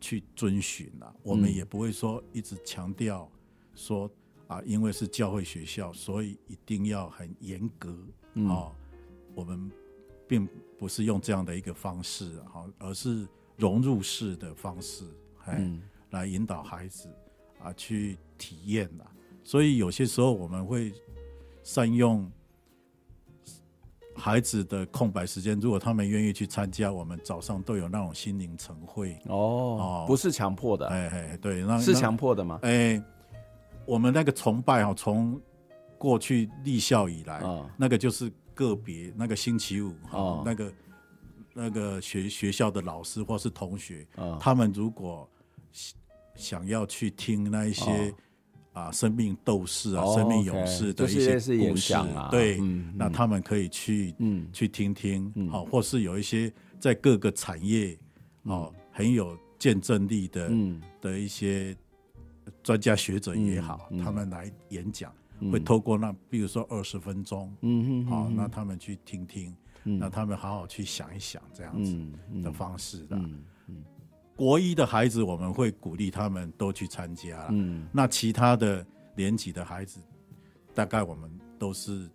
[0.00, 1.14] 去遵循了。
[1.22, 3.30] 我们也不会说一直强调
[3.74, 4.10] 说。
[4.46, 7.96] 啊，因为是教会学校，所以一定要很严格、
[8.34, 8.72] 嗯、哦。
[9.34, 9.70] 我们
[10.28, 13.26] 并不是用这样的一个方式，哈，而是
[13.56, 15.04] 融入式的方式，
[15.46, 17.08] 哎、嗯，来引导孩子
[17.62, 19.06] 啊去体验啦。
[19.42, 20.92] 所以有些时候我们会
[21.62, 22.30] 善用
[24.14, 32.60] 孩子的空白时间，如果他们愿意去参加，我们早上都有那种心灵晨会哦，哦，不是强迫的，哎哎，对，那是强迫的吗？
[32.62, 33.02] 哎，
[33.86, 35.40] 我们那个崇拜哈，从
[35.98, 40.72] 过去立校以来，哦、那个就是个别那个星期五哈，哦、那个
[41.52, 45.28] 那个学学校的老师或是同学，哦、他们如果
[46.34, 47.90] 想要去听那一些。
[47.90, 48.14] 哦
[48.74, 57.96] 啊，生命斗士啊，哦、生命勇士的一些故事，啊、对，嗯、那他们可以去，嗯，去听听，好、嗯，或是有一些在各个产业，
[58.42, 61.72] 哦，嗯、很有见证力的，嗯，的一些
[62.62, 69.54] 专家学者也好，他们来演讲，嗯、会透过那，比如说二十分钟，嗯好，那他们去听听，
[69.84, 71.96] 嗯、那他们好好去想一想，这样子
[72.42, 73.16] 的方式的。
[73.16, 73.84] 嗯嗯
[74.36, 77.46] 国一的孩子，我们会鼓励他们都去参加。
[77.50, 80.00] 嗯，那其他的年级的孩子，
[80.74, 82.10] 大概我们都是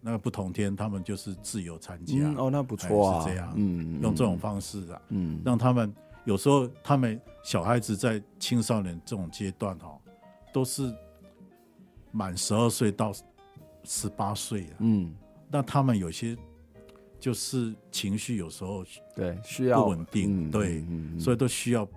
[0.00, 2.16] 那个不同天，他们就是自由参加。
[2.16, 3.52] 嗯、哦，那不错啊，是这样。
[3.56, 9.98] 嗯，用这种方式啊，嗯，让他们有时候他们小孩子在青少年这种阶段哈，
[10.52, 10.92] 都是
[12.10, 13.12] 满十二岁到
[13.84, 14.76] 十八岁啊。
[14.80, 15.14] 嗯，
[15.50, 16.36] 那他们有些。
[17.20, 18.84] 就是情绪有时候
[19.16, 20.84] 对需要不稳定，对，
[21.18, 21.88] 所以都需要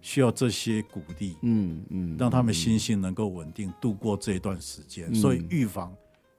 [0.00, 5.12] 需要这些鼓励，嗯嗯，让他们心性能够稳定度过这一段时间。
[5.12, 5.92] 所以预防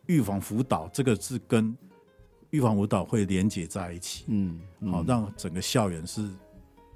[0.05, 1.77] 预防辅导这个是跟
[2.51, 6.29] 预防辅导会连接在一起，嗯，好，让整个校园是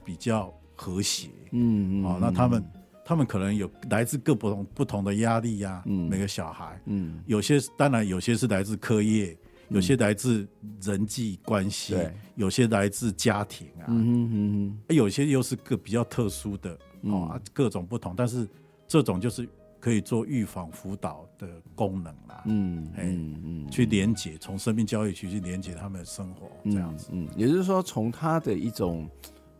[0.03, 2.63] 比较和谐，嗯嗯，好，那他们
[3.05, 9.37] 他们可能有来自各不同不同的压力呀，每个小孩，嗯，有些当然有些是来自课业。
[9.69, 10.45] 有些来自
[10.81, 12.11] 人际关系，对。
[12.35, 18.13] 有些来自家庭啊，嗯哼嗯，有些又是个比较特殊的，嗯、哦，各种不同。
[18.13, 18.45] 但是
[18.85, 19.47] 这种就是
[19.79, 29.09] 可以做预防辅导的功能啦，嗯哎嗯，嗯去连接，从生命教育去去连接他们的生活，这样子，嗯，嗯，也就是说，从他的一种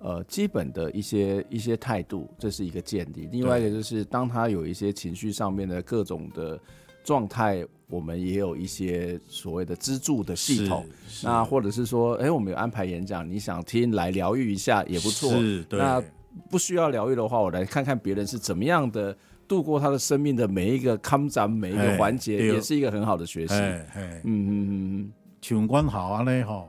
[0.02, 3.30] 呃基本的一些一些态度，这是一个建立。
[3.32, 6.60] 另外一个就是，当他有一些情绪上面的各种的
[7.04, 7.66] 状态。
[7.92, 10.86] 我们也有一些所谓的资助的系统，
[11.22, 15.30] 那或者是说，哎，我们有安排演讲，你想听来疗愈一下也不错。
[15.32, 15.78] 是，对。
[15.78, 16.02] 那
[16.50, 19.14] 不需要疗愈的话，我来看看别人是怎么样的
[19.46, 23.56] 度过他的生命的每一个康展，每一个环节，也是一个很好的学习。
[23.56, 25.12] 嗯嗯嗯嗯，
[25.42, 26.66] 情关好啊，嘞哈。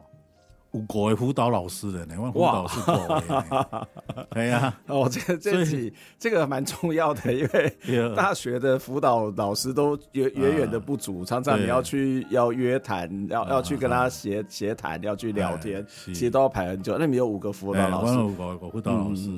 [0.72, 3.88] 有国的辅导老师的，那辅导是国的，
[4.30, 4.74] 对呀。
[4.86, 7.76] 哦，这这题这个蛮重要的，因为
[8.16, 16.96] 大学的辅导老师都远远远的不足，常常你要去要约谈，要要去跟他协协谈，要去聊天，其实都要排很久。
[16.98, 19.28] 那你有五个辅导老师，五个辅导老师，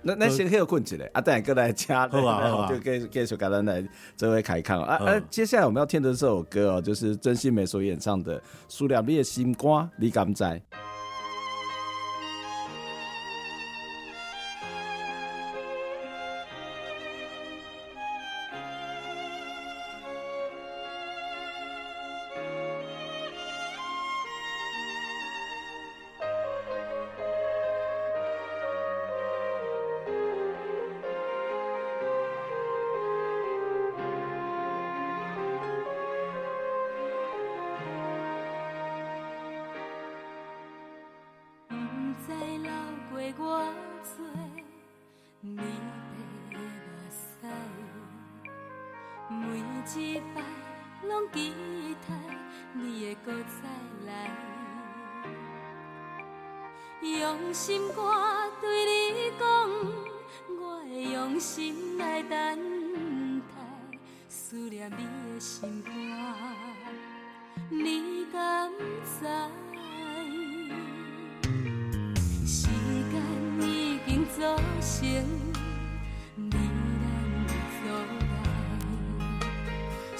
[0.00, 5.22] 那那先可以困起来，啊，等下过来加，好吧，就继继续跟咱来这位凯康啊啊！
[5.28, 10.61] 接下来我们要听的这首歌哦，就是曾心梅所演唱的《思念你的心肝》，你敢知？
[10.70, 10.91] 愿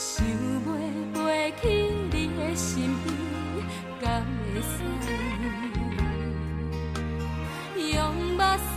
[0.04, 0.68] 想袂
[1.14, 1.16] 袂
[1.62, 1.62] 去
[2.10, 3.06] 你的身边，
[4.00, 4.66] 敢会使？
[7.94, 7.96] 用
[8.36, 8.42] 目
[8.74, 8.76] 屎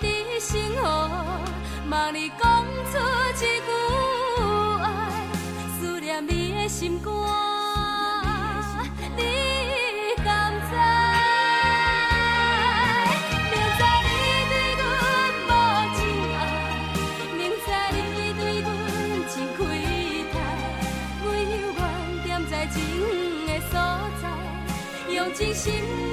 [0.00, 0.04] 滴
[0.40, 0.50] 成
[0.82, 0.84] 河，
[1.88, 2.44] 望你讲
[2.90, 2.98] 出
[3.36, 3.75] 一句。
[25.66, 26.05] 心。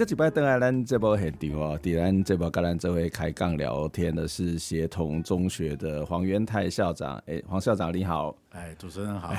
[0.00, 7.16] 个礼拜登来咱这部现场哦，伫咱这波跟咱这位开杠聊天的是协同中学的黄元泰校长。
[7.26, 8.34] 哎、欸，黄校长你好。
[8.50, 9.34] 哎，主持人好。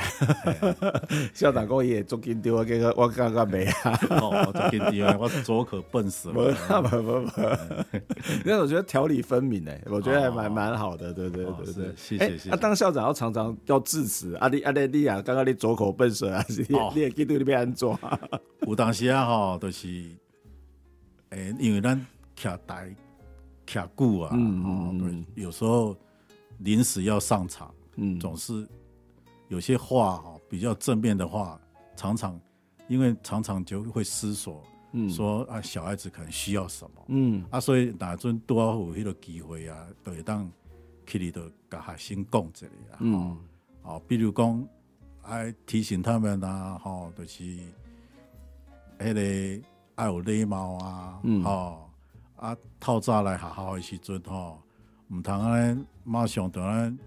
[1.33, 3.99] 校长讲也足紧张，这个我刚刚没啊。
[4.11, 6.53] 哦，做紧张，我左可笨死了。
[6.83, 7.41] 不不不不，
[8.45, 11.93] 因为我觉得条理分明哎，我觉得还蛮蛮好的，对对对对。
[11.95, 12.49] 谢谢谢谢。
[12.51, 17.89] 那当校长要常常要致辞，啊你啊你你啊，刚刚你左口笨舌啊，你你也记得你要安怎？
[18.67, 19.87] 有当时啊哈，都是。
[21.31, 21.97] 诶、欸，因为咱
[22.35, 22.93] 徛台
[23.65, 25.95] 徛久啊，嗯嗯嗯，有时候
[26.59, 28.67] 临时要上场，嗯，总是
[29.47, 31.59] 有些话哈比较正面的话，
[31.95, 32.37] 常常
[32.89, 40.51] 因为常常就会思索，嗯，说啊小孩子可能需要什么，嗯，啊，所以哪阵多有迄个机会啊，都会当
[41.07, 43.37] 去里头甲学生讲一下啊，嗯，
[43.83, 44.67] 哦，比如讲
[45.21, 47.43] 爱提醒他们啊，吼，就是
[48.99, 49.67] 迄个。
[50.01, 51.87] 爱有礼貌啊，嗯、吼
[52.35, 54.59] 啊，透早来学校的时阵吼，
[55.11, 56.97] 毋通安尼马上突然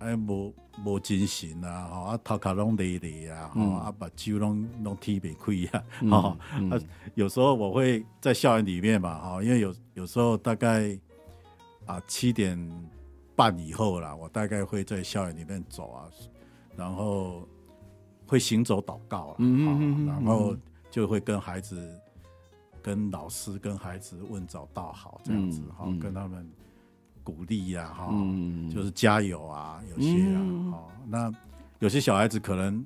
[0.00, 0.52] 哎无
[0.84, 6.36] 无精神啊，吼啊头壳拢累累啊，吼啊目睭拢拢踢袂开啊，吼
[6.70, 6.80] 啊
[7.14, 10.98] 有时候我会在校园里面嘛，吼，因为有有时候大概
[11.86, 12.58] 啊七点
[13.36, 16.10] 半以后啦，我大概会在校园里面走啊，
[16.76, 17.46] 然后
[18.26, 20.56] 会行走祷告嗯嗯嗯然后。
[20.90, 21.88] 就会跟孩子、
[22.82, 26.50] 跟老师、跟孩子问早到好这样子哈，嗯嗯、跟他们
[27.22, 30.10] 鼓励呀哈，嗯、就是加油啊，有些
[30.72, 31.32] 啊，那
[31.78, 32.84] 有些小孩子可能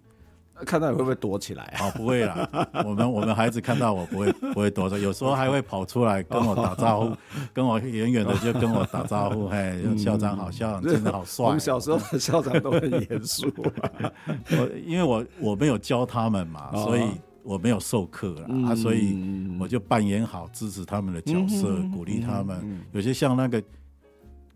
[0.66, 1.64] 看到你会不会躲起来？
[1.80, 2.48] 哦，不会啦，
[2.84, 7.18] 我们我们孩子看到我不会不会躲着，有时候还会跑出来跟我打招呼，哦、
[7.54, 11.46] 跟我远远的就跟我打招呼，嘿，校长好，校长真的好帅。
[11.46, 17.02] 我们小时候的校长都很严肃， 我因为我我没有教他们嘛，哦、所以。
[17.44, 22.58] 我没有授课了、嗯、啊，所以我就扮演好支持他们的角色，嗯、鼓励他们。
[22.62, 23.62] 嗯、有些像那个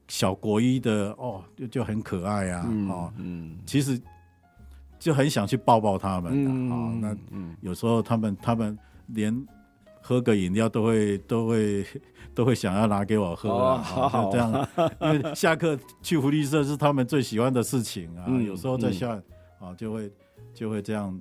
[0.08, 4.00] 小国一的哦，就就很可爱啊，嗯、哦，嗯，其实
[4.98, 6.98] 就很想去抱抱他们啊。
[7.00, 7.16] 那
[7.60, 8.76] 有时候他们他们
[9.08, 9.46] 连
[10.00, 11.84] 喝个饮料都会都会
[12.34, 13.78] 都会想要拿给我喝
[14.32, 14.68] 这样。
[15.02, 18.24] 因为下课去福利社是他们最喜欢的事情啊。
[18.28, 19.20] 嗯、有时候在下
[19.60, 20.10] 啊、就会
[20.54, 21.20] 就会这样。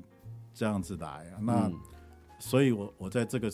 [0.58, 1.80] 这样子来啊，那、嗯、
[2.40, 3.52] 所以我，我我在这个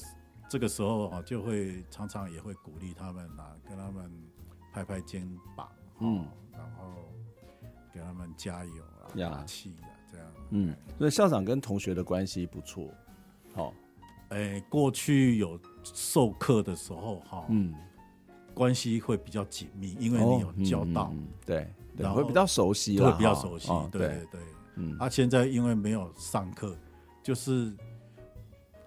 [0.48, 4.10] 这个时候啊，就会常常也会鼓励他们啊，跟他们
[4.72, 6.94] 拍拍肩膀，嗯，然后
[7.94, 12.90] 给他们加油啊，打气啊，这样，嗯，所以校长跟同学的关系不错，
[13.54, 13.74] 好，
[14.30, 17.76] 哎，过去有授课的时候哈，嗯，
[18.54, 24.08] 关系会比较紧密，因为你有教导，哦嗯、对，然后会比较熟悉，会比较熟悉，哦、对。
[24.08, 24.42] 对对，
[24.76, 26.74] 嗯，啊，现在因为没有上课。
[27.24, 27.74] 就是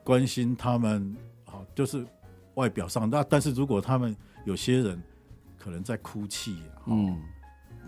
[0.05, 2.07] 关心他们，好，就是
[2.55, 3.09] 外表上。
[3.09, 5.03] 那但是如果他们有些人
[5.59, 7.21] 可能在哭泣，嗯，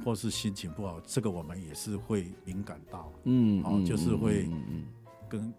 [0.04, 4.48] 或是心情不好，这个我们也是会敏感到，嗯，好，就是会
[5.28, 5.54] 跟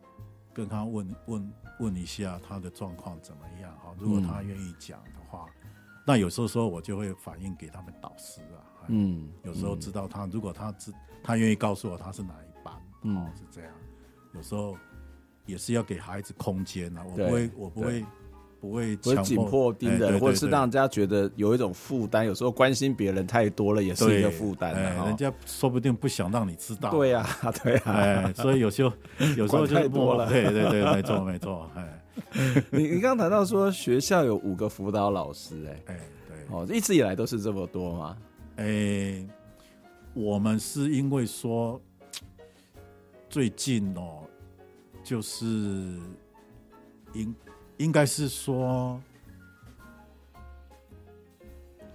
[0.52, 5.46] 跟他问问问一下他的状况怎么样，好，如果他愿意讲的话，
[6.06, 10.92] 那有时候说我就会反映给他们导师啊，嗯，有时候知道他如果他知
[11.24, 12.74] 他愿意告诉我他是哪一班，
[13.04, 13.72] 嗯，是这样。
[14.36, 14.78] 有时候
[15.46, 18.06] 也是要给孩子空间啊，我不会，我不会，
[18.62, 22.26] 不会紧迫盯人，或者是让人家觉得有一种负担。
[22.26, 24.74] 有时候关心别人太多了，也是一个负担。
[25.06, 26.92] 人家说不定不想让你知道。
[26.92, 27.26] 对呀，
[27.64, 28.94] 对呀，所以有时候
[29.36, 30.28] 有时候就太多了。
[30.30, 31.72] 对对对，没错没错。
[31.76, 32.02] 哎，
[32.70, 38.18] 你你刚刚谈到说学校有五个辅导老师，哎哎对，哦，一直以来都是这么多吗？
[38.58, 39.26] 哎，
[40.14, 41.82] 我们是因为说。
[43.30, 44.24] 最近哦，
[45.04, 45.46] 就是
[47.14, 47.36] 应
[47.78, 49.00] 应该是说，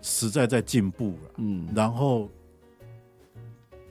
[0.01, 1.31] 实在在进步了。
[1.39, 2.31] 嗯，然后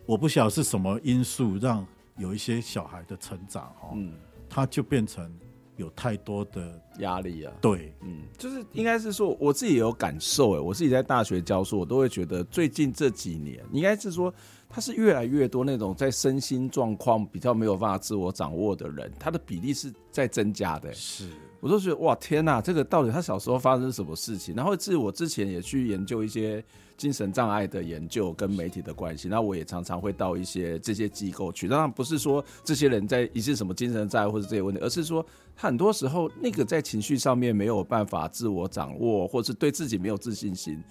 [0.05, 1.85] 我不晓得是什么因素让
[2.17, 4.13] 有一些小孩的成长哦，嗯，
[4.49, 5.29] 他就变成
[5.75, 7.53] 有太多的压力啊。
[7.59, 14.33] 对，嗯，就是应该是说，我自己也有感受哎，我自己在大学教书，我都会觉得最近这几年，应该是说。
[14.74, 20.91] 他是越来越多那种在身心状况比较没有办法自我掌握的人，他的比例是在增加的。
[20.91, 24.55] 是，我都觉得哇，天哪，这个到底他小时候发生什么事情？
[24.55, 26.63] 然后自我之前也去研究一些
[26.97, 31.67] 精神障碍的研究跟媒体的关系，那我也常常会到一些这些机构去。
[31.67, 35.24] 当然不是说这些人在一些什么精神障碍或者这些问题，而是说
[35.55, 40.84] 他很多时候那个在情绪上面没有办法自我掌握，或者是对自己没有自信心。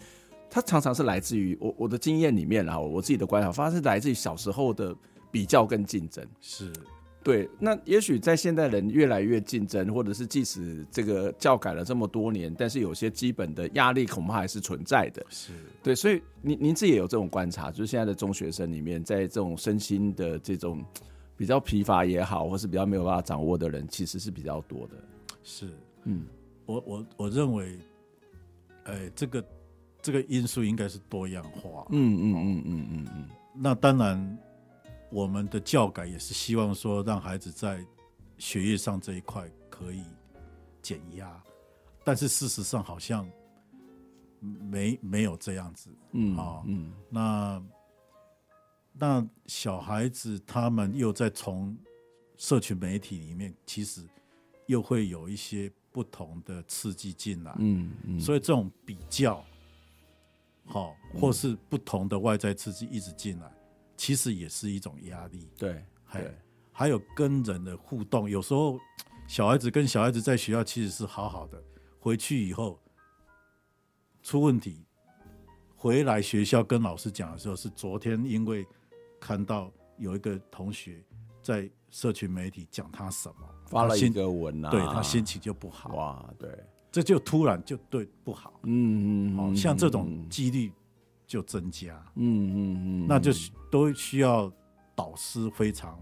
[0.55, 4.95] 他常常是来自于我我的经验里面，然后我自己的观察，发现是来自于小时候的
[5.31, 6.23] 比较跟竞争。
[6.43, 6.71] 是，
[7.25, 7.49] 对。
[7.59, 15.25] 那也许在现代人越来越竞争，或者是即使这个教改了这么多年，但是有些基本的压力恐怕还是存在的。
[15.31, 20.85] 是对，所以您您自己也有这种观察，就是现在的中学生里面，在这种身心的这种
[21.35, 24.97] 比较疲乏也好，或是比较没有办法掌握的人，其实是比较多的。
[25.43, 25.71] 是，
[26.05, 26.27] 嗯，
[26.67, 27.79] 我我我认为，
[28.85, 29.43] 哎，这个。
[30.03, 31.87] 这个因素应该是多样化。
[31.91, 33.29] 嗯嗯嗯嗯嗯嗯。
[33.55, 34.39] 那当然，
[35.11, 37.85] 我们的教改也是希望说，让孩子在
[38.37, 40.03] 学业上这一块可以
[40.83, 41.41] 减压，
[42.03, 43.31] 但是事实上好像
[44.41, 45.89] 没没有这样子。
[46.11, 46.93] 嗯啊嗯。
[47.09, 47.63] 那
[48.93, 51.77] 那小孩子他们又在从
[52.37, 54.03] 社群媒体里面，其实
[54.67, 57.55] 又会有一些不同的刺激进来。
[57.61, 58.19] 嗯嗯。
[58.19, 59.45] 所以这种比较。
[60.65, 63.57] 好，或是不同的外在刺激一直进来，嗯、
[63.97, 65.51] 其实也是一种压力。
[65.57, 66.35] 对，对，
[66.71, 68.79] 还有跟人的互动，有时候
[69.27, 71.63] 小孩子跟小孩子在学校其实是好好的，
[71.99, 72.79] 回去以后
[74.23, 74.85] 出问题，
[75.77, 78.67] 回来学校跟老师讲的时候，是昨天因为
[79.21, 81.05] 看到有一个同学
[81.43, 85.95] 在社群媒体讲他什么，发了一个文啊，对他心情就不好。
[85.95, 86.49] 哇，对。
[86.93, 90.71] 这就突然就对不好，嗯嗯，好像这种几率
[91.27, 93.33] 就增加，嗯嗯嗯，那就
[93.71, 94.53] 都需要
[94.95, 95.99] 导师非常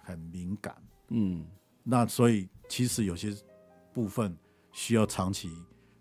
[0.00, 0.74] 很敏感，
[1.08, 1.44] 嗯，
[1.82, 3.36] 那所以其实有些
[3.92, 4.34] 部分
[4.70, 5.50] 需要长期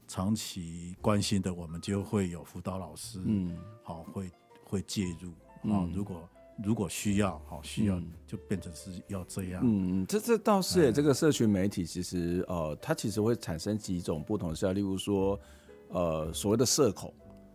[0.08, 4.32] 长期关心的，我们就会有辅导老师，嗯，好会
[4.64, 5.32] 会介入
[5.74, 6.30] 啊，如果。
[6.64, 9.62] 如果需要，好需要，就变成是要这样。
[9.64, 15.40] 嗯，这这倒是，欸，这个社群媒体其实，呃，它其实会产生几种不同的效，例如说，
[15.90, 17.14] 呃，所谓的社恐，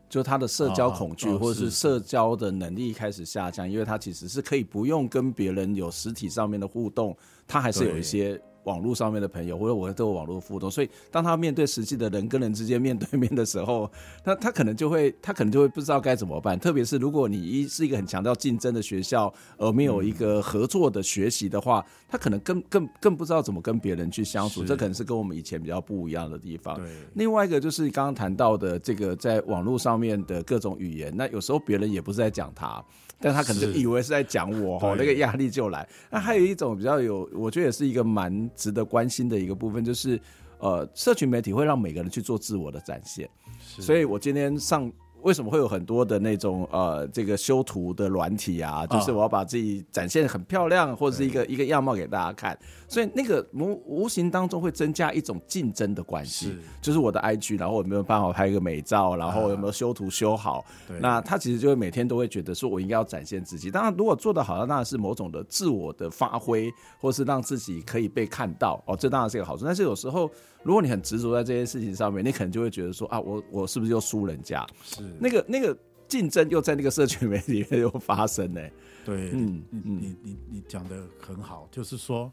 [0.09, 8.41] 就他的社交恐惧，或者是社交的能力开始下降，因为他其实是可以不用跟别人有实体上面的互动，他还是有一些。
[8.67, 13.91] 网络上面的朋友，或者我都有网络互动，所以当他面对实际的人跟人之间面对面的时候，
[14.25, 16.59] 那他可能就会他可能就会不知道该怎么办。
[16.59, 24.65] 特别是如果你一是一个很强调竞争的学校，而没有一个合作的学习的话，他可能更更更不知道怎么跟别人去相处。
[24.65, 26.79] 这可能是跟我们以前比较不一样的地方。
[27.15, 32.85] 另外一个就是刚刚谈到的这个在网络上面的各种语言，那有时候别人也不是在讲他。
[33.21, 35.89] 但他可能就以为是在讲我哦，那个压力就来。
[36.11, 40.21] 那还有一种比较有，我觉得也是一个蛮值得关心的一个部分，就是
[40.59, 43.29] 呃，社群媒体会让每个人去做自我的展现。
[43.59, 44.91] 所以我今天上。
[45.23, 48.87] 为什么会有很多的那种呃，这个修图的软体啊？
[48.87, 52.57] 就是我要把自己展现很漂亮，或者是一个一个样貌给大家看，
[52.89, 56.57] 所以那个无无形当中会增加一种竞争的关系。
[56.81, 60.65] 就是我的 IG，然后我有没有办法拍一个美照，然后有没有修图修好？
[61.01, 63.71] 那他其实就会每天都会觉得说，我应该要展现自己。
[63.71, 66.71] 当然，如果做得好，那当然是某种的自我的发挥，
[67.01, 69.65] 或是让自己可以被看到哦，这当然是一个好处。
[69.65, 70.31] 但是有时候。
[70.63, 74.67] 如果你很执着在这些事情上面，你可能就会觉得说啊，我 我是不是又输人家？
[74.83, 75.79] 是那个那个
[76.09, 78.61] 竞争又在那个社群媒体里面又发生呢？
[79.05, 82.33] 对，嗯，你你你你讲的很好，就是说，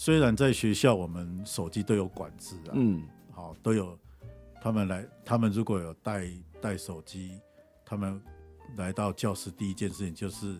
[0.00, 3.98] 虽然在学校我们手机都有管制啊，嗯，好，都有
[4.58, 6.26] 他们来，他们如果有带
[6.58, 7.38] 带手机，
[7.84, 8.18] 他们
[8.78, 10.58] 来到教室第一件事情就是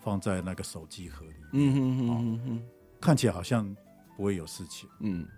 [0.00, 2.62] 放在那个手机盒里面，嗯哼哼哼哼，
[2.98, 3.76] 看起来好像
[4.16, 5.28] 不会有事情，嗯。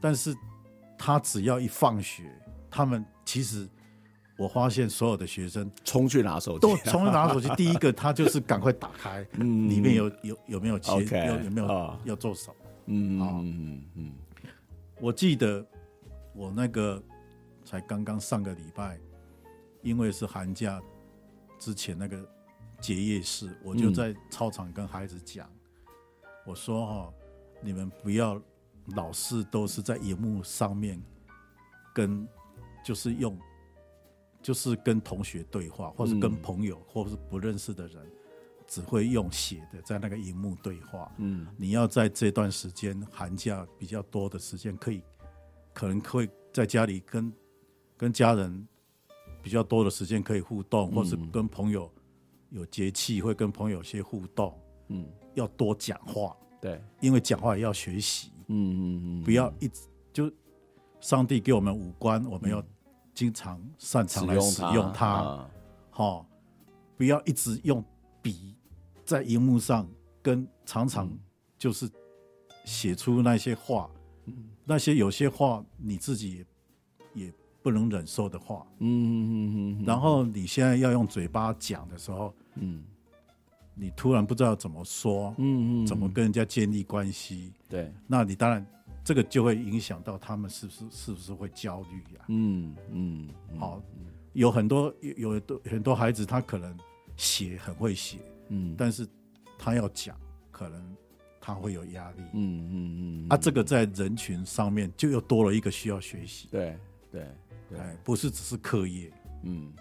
[0.00, 0.34] 但是，
[0.98, 2.36] 他只要一放学，
[2.68, 3.68] 他们其实
[4.42, 7.48] 我发现所有的学生冲去拿手机，都冲去拿手机。
[7.50, 12.54] 第一个，他就是赶快打开， 嗯，里面有有有没有钱，okay, 有有没有、哦、要做什么？
[12.86, 14.12] 嗯嗯嗯嗯。
[15.00, 15.64] 我记得
[16.34, 17.00] 我那个
[17.64, 18.98] 才刚刚上个礼拜，
[19.82, 20.82] 因为是寒假
[21.58, 22.18] 之前那个
[22.80, 27.14] 结业式，我就在操场跟孩子讲，嗯、我说哈、哦，
[27.60, 28.40] 你们不要。
[28.96, 31.00] 老是都是在荧幕上面
[31.94, 32.26] 跟，
[32.84, 33.38] 就是用，
[34.42, 38.04] 就是跟同学对话，或是跟朋友，或是不认识的人，
[38.66, 41.10] 只会用写的在那个荧幕对话。
[41.18, 45.02] 嗯，你要在这段时间寒假比较多的时间，可以
[45.72, 47.32] 可能会在家里跟
[47.96, 48.66] 跟家人
[49.42, 51.90] 比较多的时间可以互动，或是跟朋友
[52.50, 59.82] 有节气会跟朋友些互动，嗯，要多讲话，对，因为讲话也要学习，嗯嗯嗯，不要一直
[60.12, 60.30] 就
[61.00, 62.62] 上帝给我们五官，我们要
[63.14, 65.48] 经常擅长来使用它，
[65.90, 66.26] 好，
[66.96, 67.84] 不要一直用
[68.20, 68.54] 笔
[69.04, 69.86] 在荧幕上
[70.22, 71.10] 跟常常
[71.58, 71.90] 就是
[72.64, 73.90] 写出那些话，
[74.64, 76.44] 那些有些话你自己
[77.14, 82.82] 也也不能忍受的话，嗯嗯嗯嗯，然后你现在要用嘴巴讲的时候，嗯，
[83.74, 88.66] 你突然不知道怎么说，嗯嗯，怎么跟人家建立关系，对，那你当然
[89.04, 92.24] 这个就会影响到他们是不是是不是会焦虑呀？
[92.28, 93.28] 嗯嗯，
[93.58, 93.82] 好，
[94.32, 96.76] 有很多有有很多孩子他可能
[97.16, 99.06] 写很会写，嗯，但是
[99.58, 100.16] 他要讲
[100.50, 100.96] 可能。
[101.44, 106.78] 他会有压力，嗯嗯嗯，啊，这个在人群上面就又多了一个需要学习，对
[107.10, 107.26] 对
[107.68, 109.72] 对，不是只是课业，嗯，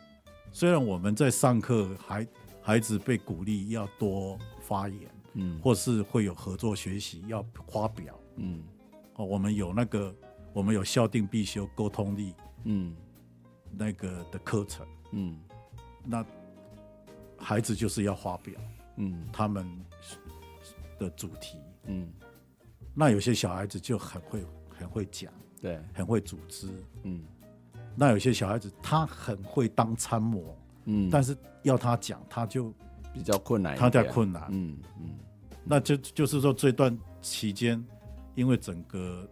[0.51, 2.27] 虽然我们在上课，孩
[2.63, 5.01] 孩子被鼓励要多发言，
[5.33, 8.63] 嗯，或是会有合作学习要发表，嗯，
[9.15, 10.15] 哦，我们有那个
[10.53, 12.33] 我们有校定必修沟通力，
[12.63, 12.95] 嗯，
[13.71, 15.39] 那个的课程，嗯，
[16.05, 16.25] 那
[17.37, 18.53] 孩子就是要发表，
[18.97, 19.67] 嗯，他们。
[20.99, 22.07] 的主题，嗯，
[22.93, 26.67] 那有些小孩子就很会很会讲，对，很会组织，
[27.01, 27.23] 嗯，
[27.95, 30.55] 那有些小孩子他很会当参谋，
[30.85, 32.71] 嗯，但是要他讲他就
[33.11, 35.17] 比较困难，他比较困难，嗯嗯，
[35.63, 37.83] 那就就是说这段期间，
[38.35, 39.27] 因为整个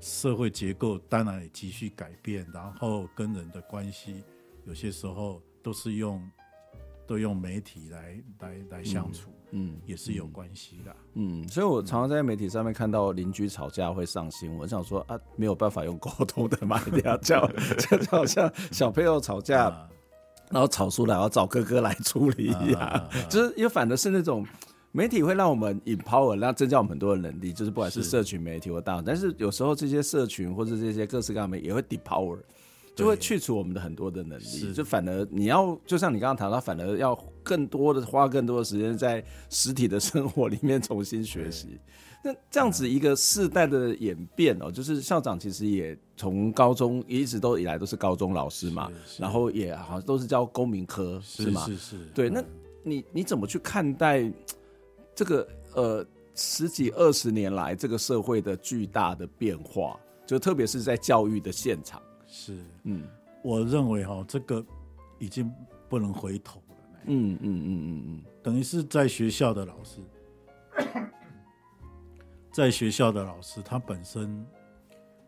[0.00, 4.22] 社会结构当然也急需改变，然后跟人的关系
[4.66, 6.22] 有些时候都是用
[7.06, 9.30] 都用媒体来来来相处。
[9.30, 10.96] 嗯嗯，也是有关系的。
[11.12, 17.46] 嗯，所以我常常在媒体上面看到邻居吵架会上新闻，我想说啊，没有办法用沟通的嘛，一定要叫，
[17.78, 19.88] 就好像小朋友吵架，啊、
[20.50, 24.44] 然后吵出来要找哥哥来处理一样，啊啊啊、就是因为反的是那种
[24.96, 32.38] 媒体会让我们 empower，让增加我们很多的能力，就是不管是社群媒体或大，但是有时候这些社群或者这些各式各样的媒体也会 depower。
[32.94, 39.20] 就会去除我们的很多的能力，就反而你要，就像你刚刚谈到，反而要更多的花更多的时间在
[39.50, 41.76] 实体的生活里面重新学习。
[42.22, 48.88] 那这样子一个世代的演变哦，就是校长其实也从高中一直都以来都是高中老师嘛，
[49.18, 51.66] 然后也好像都是教公民科是吗？
[51.66, 51.96] 是是。
[52.14, 52.40] 对，那
[52.84, 54.32] 你你怎么去看待
[55.14, 59.98] 这个呃十几二十年来这个社会的巨大的变化？
[60.26, 62.00] 就特别是在教育的现场。
[62.26, 63.06] 是，嗯，
[63.42, 64.64] 我认为哈，这个
[65.18, 65.52] 已经
[65.88, 66.76] 不能回头了。
[67.06, 70.00] 嗯嗯嗯嗯嗯，等于是在学校的老师，
[72.50, 74.44] 在学校的老师，他本身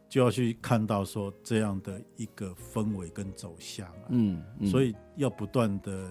[0.09, 3.87] 就要去看到说这样的一个氛围跟走向。
[4.09, 6.09] 嗯，所以要不断的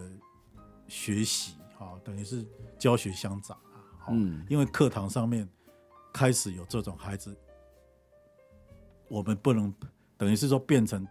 [0.88, 2.46] 学习，哈，等于是
[2.78, 4.08] 教学相长啊。
[4.10, 5.48] 嗯，因为课堂上面
[6.14, 7.36] 开始有这种孩子，
[9.08, 9.74] 我们不能。
[10.18, 11.06] 等于是说，变成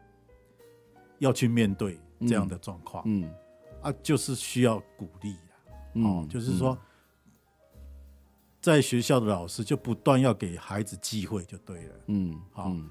[1.19, 3.35] 要去面对这样的状况，嗯，嗯
[3.83, 5.35] 啊，就是需要鼓励
[6.03, 6.75] 哦，嗯、就是说，
[8.63, 12.89] 在学校的老师就不断要给孩子机会，就对了，嗯，好、嗯，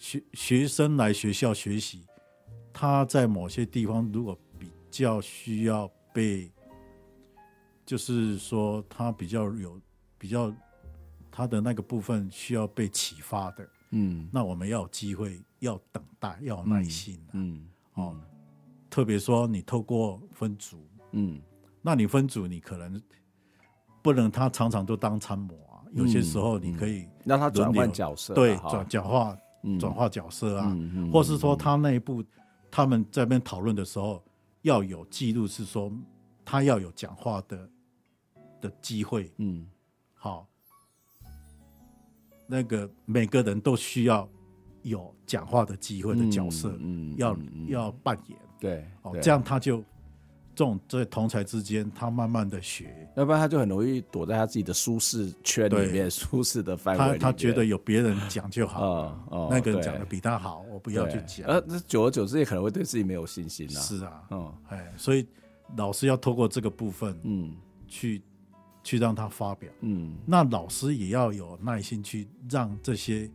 [0.00, 2.04] 学学生来学校学习，
[2.72, 6.50] 他在某些地方如果比较需要被，
[7.92, 9.78] 就是说他比较有
[10.16, 10.50] 比较
[11.30, 13.68] 他的那个部分需要被启发的。
[13.90, 17.68] 嗯，那我们要有机会，要等待，要有耐心、啊嗯。
[17.96, 18.16] 嗯，哦，
[18.88, 21.38] 特别说你透过分组，嗯，
[21.82, 22.98] 那你分组，你可能
[24.00, 25.84] 不能他常常都当参谋啊。
[25.88, 29.36] 嗯、有些时候你可以让他转换角色，对，转转化
[29.78, 30.74] 转化角色啊，
[31.12, 32.24] 或是说他内部
[32.70, 34.24] 他们在那边讨论的时候
[34.62, 35.92] 要有记录，是说
[36.42, 37.68] 他要有讲话的
[38.62, 39.30] 的机会。
[39.36, 39.66] 嗯，
[40.14, 40.48] 好。
[42.44, 44.28] 那个每个人都需要
[44.82, 49.78] 有讲话的机会的角色，嗯，嗯要嗯要扮演，对，哦，这样他就
[50.54, 57.18] 这种在同才之间，他慢慢的学，要不然他就很容易躲在他自己的舒适圈里面，对舒适的范围。
[57.18, 61.46] 他他觉得有别人讲就好，哦，哦那个人讲的比他好，我不要去讲。
[61.48, 63.80] 呃，那久而久之也可能会对自己没有信心呐。
[63.80, 65.26] 是啊，嗯，哎，所以
[65.74, 67.56] 老师要透过这个部分，嗯，
[67.88, 68.20] 去。
[68.82, 73.30] 去让他发表，嗯，那老师也要有耐心去让这些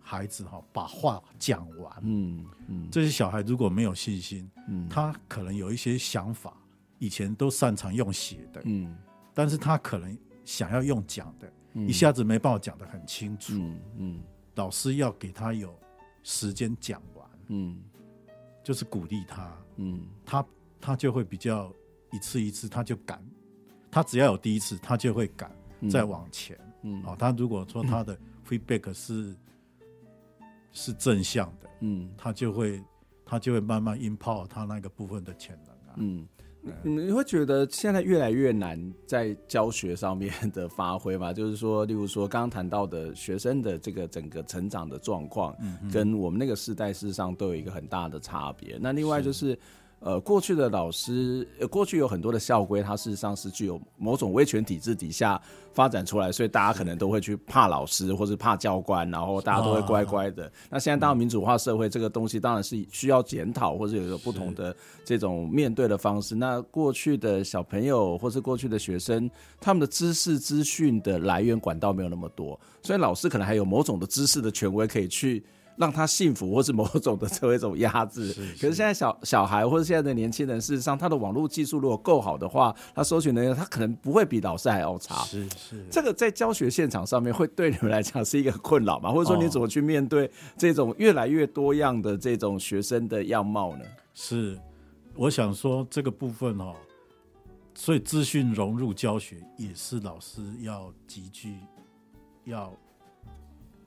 [0.00, 6.56] 孩子哈把话讲完，嗯嗯，这些小孩如果没有信心，嗯，他可能有一些想法，
[6.98, 8.96] 以前都擅长用写的，嗯，
[9.32, 11.52] 但是他可能想要用讲的，
[11.86, 13.52] 一下子没办法讲得很清楚，
[13.96, 14.20] 嗯，
[14.56, 15.72] 老师要给他有
[16.24, 17.78] 时间讲完，嗯，
[18.64, 20.44] 就是鼓励他，嗯，他
[20.80, 21.72] 他就会比较
[22.10, 23.24] 一次一次他就敢，
[23.90, 25.50] 他只要有第一次，他就会敢
[25.90, 26.58] 再往前。
[26.82, 28.16] 嗯，哦，他如果说他的
[28.48, 29.36] feedback 是、嗯、
[30.72, 32.80] 是正向的，嗯，他就会
[33.26, 35.94] 他就会慢慢 empower 他那个部分的潜能啊。
[35.96, 36.26] 嗯。
[36.82, 41.32] 你会觉得现在越来越难在教学上面的发挥吗？
[41.34, 45.56] 就是说，例如说刚刚谈到的学生的这个整个成长的状况，
[45.90, 48.78] 跟我们那个时代事实上都有一个很大的差别。
[48.80, 49.58] 那另外就是。
[50.00, 55.38] 呃，过去的老师，呃，过去有很多的校规，它事实上是具有某种威权体制底下
[55.74, 60.50] 发展出来，所以大家可能都会去怕老师或是怕教官，然后大家都会乖乖的。
[60.70, 64.74] 那现在到民主化社会，这个东西当然是需要检讨，或者有一个不同的
[65.04, 66.34] 这种面对的方式。
[66.34, 69.30] 那过去的小朋友或是过去的学生，
[69.60, 75.44] 他们的知识资讯的来源管道没有那么多，所以老师可能还有某种的知识的权威可以去。
[75.80, 78.26] 让他幸福，或是某种的这一种压制。
[78.34, 85.24] 是是，可是现在小小孩或者现在的年轻人，事实上他的网络技术如果够好的话，他搜寻能力他可能不会比老师还要差。
[85.24, 89.10] 是是，这个在教学现场上面会对你们来讲是一个困扰吗？
[89.10, 93.84] 或者说你怎么去面对这种越来越多样的这种学生的样貌呢？
[94.12, 94.60] 是，
[95.14, 96.74] 我想说这个部分哦，
[97.74, 101.54] 所以资讯融入教学也是老师要极具
[102.44, 102.70] 要。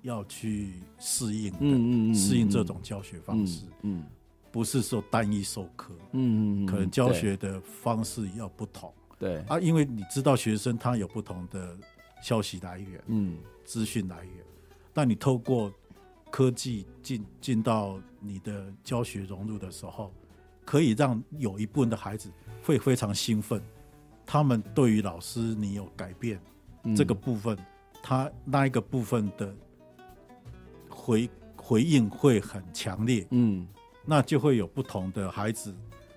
[0.04, 4.04] 要去适应的，嗯嗯适应这种教学方式，嗯，嗯。
[4.52, 9.40] 不是说单一授课，嗯嗯，可能教学的方式要不同，对。
[9.48, 11.76] 啊，因为你知道学生他有不同的
[12.22, 13.36] 消息来源，嗯，
[13.66, 14.34] 资讯来源，
[14.94, 15.74] 但你透过
[16.30, 20.14] 科技进进到你的教学融入的时候，
[20.64, 22.30] 可以让有一部分的孩子
[22.62, 23.60] 会非常兴奋，
[24.24, 26.40] 他们对于老师你有改变、
[26.84, 27.58] 嗯、这个部分，
[28.04, 29.52] 他那一个部分的。
[31.04, 33.68] 回回应会很强烈，嗯，
[34.06, 35.76] 那就会有不同的孩子，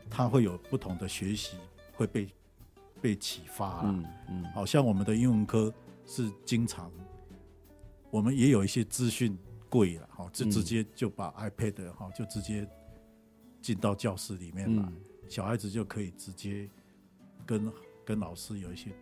[0.09, 1.57] 他会有不同的学习
[1.97, 2.29] 会被
[3.01, 5.75] 被启发，嗯嗯，好像我们的英文科
[6.07, 6.89] 是经常，
[8.13, 9.37] 我们也有一些资讯
[9.69, 12.65] 柜了，哈，就直接就把 iPad 哈，就直接
[13.61, 14.93] 进到教室里面来，嗯、
[15.29, 16.71] 小孩子就可以直接
[17.45, 17.73] 跟
[18.05, 18.93] 跟老师有一些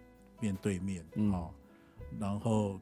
[0.40, 1.30] 面对面，嗯，
[2.18, 2.80] 然后。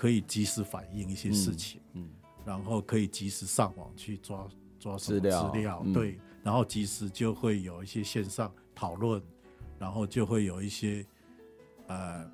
[0.00, 2.10] 可以及时反映一些事情，嗯，嗯，
[2.42, 4.48] 然后可以及时上网去抓
[4.78, 9.22] 抓资料，资料，对，嗯、然后及时就会有一些线上讨论，
[9.78, 11.04] 然后就会有一些
[11.86, 12.26] 呃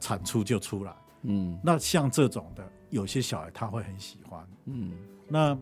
[0.00, 4.96] 产出就出来，嗯，那像这种的，有些小孩他会很喜欢，嗯，
[5.28, 5.54] 那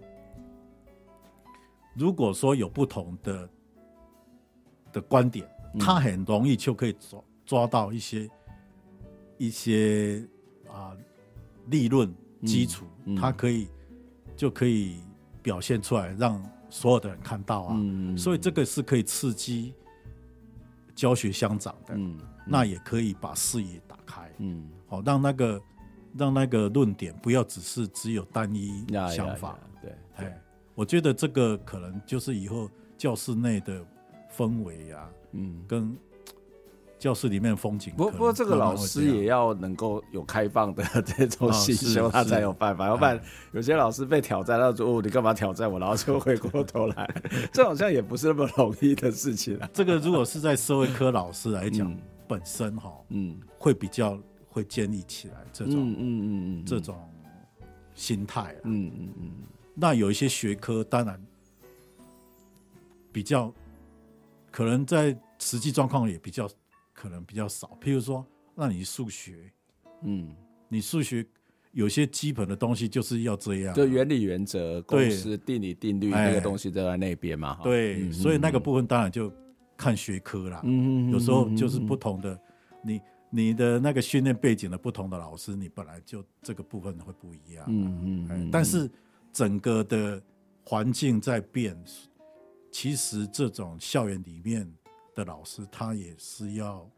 [1.96, 3.50] 如果说有不同的
[4.92, 8.30] 的观点，他很容易就可以抓抓到一些
[9.36, 10.24] 一些
[10.68, 10.94] 啊。
[10.94, 10.98] 呃
[11.70, 12.12] 立论
[12.44, 13.68] 基础，嗯嗯、它可以
[14.36, 14.96] 就可以
[15.42, 17.76] 表现出来，让所有的人看到啊。
[17.78, 19.74] 嗯、所以这个是可以刺激
[20.94, 21.94] 教学相长的。
[21.94, 24.30] 嗯嗯、那也可以把视野打开。
[24.38, 25.62] 嗯，好，让那个
[26.16, 29.58] 让那个论点不要只是只有单一想法。
[29.80, 30.42] 对，哎，
[30.74, 33.84] 我觉得这个可能就是以后教室内的
[34.36, 35.96] 氛围呀、啊，嗯，跟。
[37.00, 42.86] 教室里面风景，不不过这个老师也要能够有开放的这种心胸，他才有办法。
[42.86, 43.18] 要不然
[43.52, 47.10] 有些老师被挑战，他说：“哦，你干嘛挑战我？”然后就回过头来，
[47.50, 49.68] 这好像也不是那么容易的事情啊。
[49.72, 51.90] 这个如果是在社会科老师来讲，
[52.28, 54.18] 本身哈，嗯，会比较
[54.50, 56.94] 会建立起来这种，嗯嗯嗯这种
[57.94, 59.30] 心态，嗯嗯嗯。
[59.74, 61.18] 那有一些学科，当然
[63.10, 63.50] 比较
[64.50, 66.46] 可能在实际状况也比较。
[67.00, 68.22] 可能比较少，譬如说，
[68.54, 69.50] 那你数学，
[70.02, 70.36] 嗯，
[70.68, 71.24] 你数学
[71.72, 79.32] 有些基本的东西就是要这样，就原理、原则、公式、定理、定律那个东西都在那边嘛，对，所以那个部分当然就
[79.78, 80.60] 看学科啦。
[80.62, 82.38] 嗯，有时候就是不同的，
[82.84, 87.64] 你你的那个训练背景的不同的老师，你本来就这个部分会不一样。
[87.66, 88.90] 嗯嗯，但是
[89.32, 90.22] 整个的
[90.66, 91.74] 环境在变，
[92.70, 94.70] 其实这种校园里面。
[95.20, 96.88] 的老师他也是要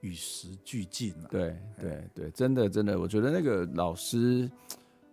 [0.00, 4.50] 与时俱进啊，对对对，真的真的，我觉得那个老师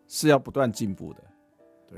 [0.07, 1.23] 是要不断进步的。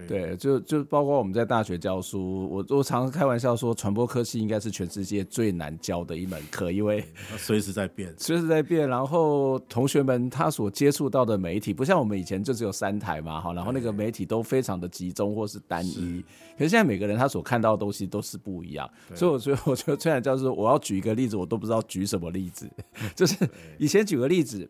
[0.08, 7.04] 对，就就包括我们在大学教书，我我常常开玩笑说，传播科系应该是全世界最难教的一门课，因为
[7.38, 8.88] 随时在变，随时在变。
[8.88, 16.24] 然后同学们他所接触到的媒体，不像我们以前就只有三台嘛，哈，然后那个媒体都非常的集中或是单一。
[16.58, 22.70] 可是现在每个人他所看到的东西都是不一样，所以我觉得，我觉得虽然教授，我要举一个例子，我都不知道举什么例子。
[23.16, 23.36] 就是
[23.78, 24.70] 以前举个例子。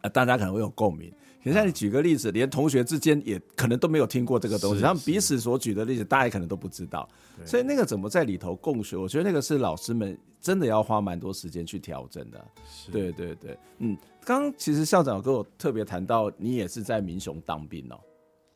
[0.00, 1.12] 啊，大家可能会有共鸣。
[1.44, 7.08] 现在你举个例子，连同学之间也可能都没有听过这个东西，他们彼此所举的例子，大家可能都不知道。
[7.44, 8.96] 所以那个怎么在里头共学？
[8.96, 12.44] 我觉得那个是老师们真的要花蛮多时间去调整的。
[12.90, 17.98] 对对对，嗯，刚刚其实校长跟我特别谈到，你也是在民雄当兵哦。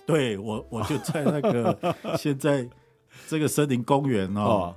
[0.05, 2.69] 对我，我就在那个 现在
[3.29, 4.75] 这个森林公园哦，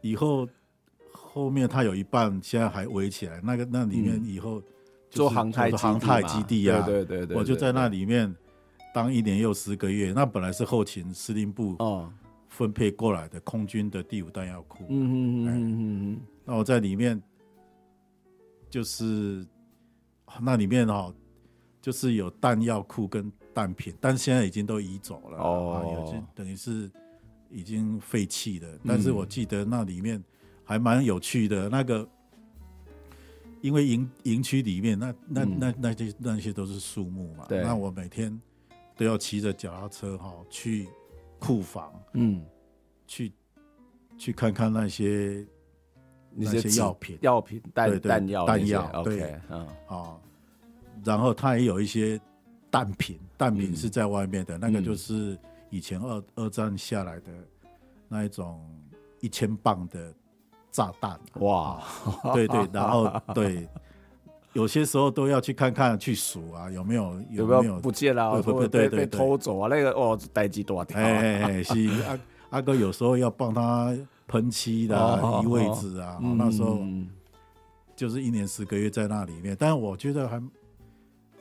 [0.00, 0.48] 以后
[1.10, 4.62] 后面它有一半现在还围起来，那个那里面以后。
[5.12, 8.34] 做航太航太基地啊，对对对，我就在那里面
[8.94, 10.10] 当一年又十个月。
[10.12, 11.76] 那本来是后勤司令部
[12.48, 14.86] 分配过来的空军的第五弹药库。
[14.88, 16.20] 嗯嗯嗯嗯嗯。
[16.46, 17.22] 那我在里面
[18.70, 19.46] 就是
[20.40, 21.14] 那里面哦，
[21.82, 26.90] 就是有弹药库跟弹品，但是现在已经都移走了哦，有等于是
[27.50, 28.66] 已经废弃的。
[28.88, 30.24] 但是我记得那里面
[30.64, 32.08] 还蛮有趣的那个。
[33.62, 38.38] 因为营营区里面那那那那些那些都是树木嘛，那我每天
[38.96, 40.88] 都要骑着脚踏车哈去
[41.38, 42.44] 库房，嗯，
[43.06, 43.32] 去
[44.18, 45.46] 去看看那些
[46.34, 47.16] 那些药品。
[47.22, 50.18] 药品弹弹药弹药，对，嗯，啊，
[51.04, 52.20] 然后它也有一些
[52.68, 55.38] 弹品，弹品是在外面的，那个就是
[55.70, 57.32] 以前二二战下来的
[58.08, 58.60] 那一种
[59.20, 60.12] 一千磅的。
[60.72, 61.80] 炸弹哇，
[62.34, 63.68] 对对，然后对，
[64.54, 69.68] 有些时候都要去看看去数啊，有没有有没有不见了，会不会被被偷走啊？
[69.68, 70.98] 那个哦，代志大条。
[70.98, 71.74] 哎是
[72.08, 72.18] 阿
[72.50, 73.94] 阿 哥有时候要帮他
[74.26, 76.80] 喷漆的移位置啊，那时候
[77.94, 80.42] 就是一年十个月在那里面，但是我觉得还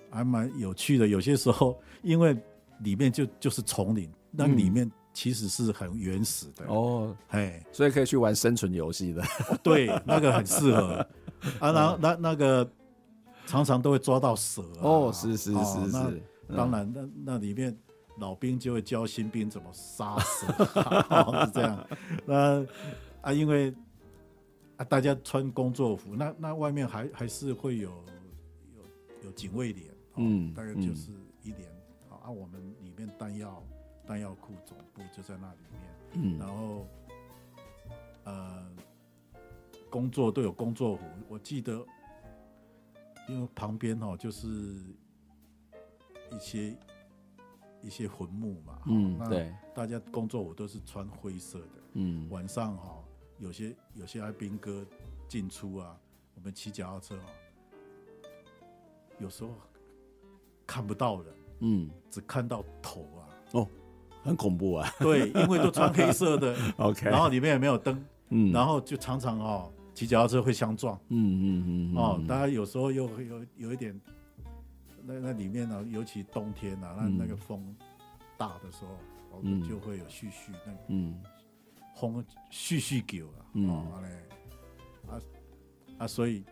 [0.10, 1.08] 还蛮有趣的。
[1.08, 2.38] 有些时候因为
[2.80, 4.92] 里面就就是丛林，那里面。
[5.14, 9.24] 其实是很原始的哦，嘿，所以可以去玩生存游戏的，
[9.62, 11.06] 对，那个很适合
[11.60, 11.72] 啊。
[11.72, 12.70] 那那那个
[13.46, 16.24] 常常都会抓到蛇哦，是是是是。
[16.56, 17.78] 当然，那那里面
[18.20, 20.48] 老兵就会教新兵怎么杀蛇，
[21.46, 21.88] 是这样。
[22.26, 22.66] 那
[23.22, 23.74] 啊，因为
[24.78, 27.90] 啊，大家穿工作服，那那外面还还是会有
[28.76, 29.86] 有有警卫连，
[30.16, 31.70] 嗯，大概就是一连
[32.10, 33.62] 啊，我们里面弹药。
[34.12, 35.82] 弹药库总部就在那里面，
[36.16, 36.86] 嗯，然后，
[38.26, 38.70] 呃，
[39.90, 41.06] 工作都有工作服。
[41.30, 41.86] 我记得，
[43.30, 44.48] 因为旁边哦，就是
[46.30, 46.78] 一些
[47.82, 53.02] 一些坟墓嘛，嗯，对，大家工作服都是穿灰色的，嗯，晚上哈，
[53.38, 54.86] 有些有些阿兵哥
[55.30, 55.98] 进出啊，
[56.36, 58.28] 我们骑脚踏车哦，
[59.20, 59.52] 有时候
[60.68, 63.68] 看不到人，嗯，只看到头啊，哦。
[64.24, 64.90] 很恐怖啊！
[65.00, 74.00] 对，因为都穿黑色的， OK，然后里面也没有灯，嗯，然后就常常哦，骑脚踏车会相撞，嗯嗯嗯，哦，大家有时候又有有一点，
[75.04, 77.76] 那那里面呢，尤其冬天啊，那那个风
[78.38, 78.98] 大的时候，
[79.32, 81.20] 我们，就会有絮絮那个嗯，
[81.96, 84.02] 风絮絮叫啊，哦，
[85.10, 85.12] 啊
[85.98, 86.44] 啊，所以，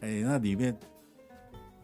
[0.00, 0.76] 哎，那里面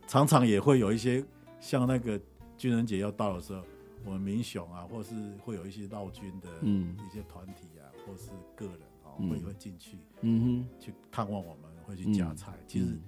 [0.06, 1.24] 常常也会有一些
[1.58, 2.20] 像那个
[2.56, 3.62] 军人节要到的时候。
[4.04, 12.52] 我们民雄啊，或是会有一些绕军的一些团体啊，或是个人啊，会会进去，嗯哼，去探望我们，会去夹菜。
[12.66, 12.98] 其实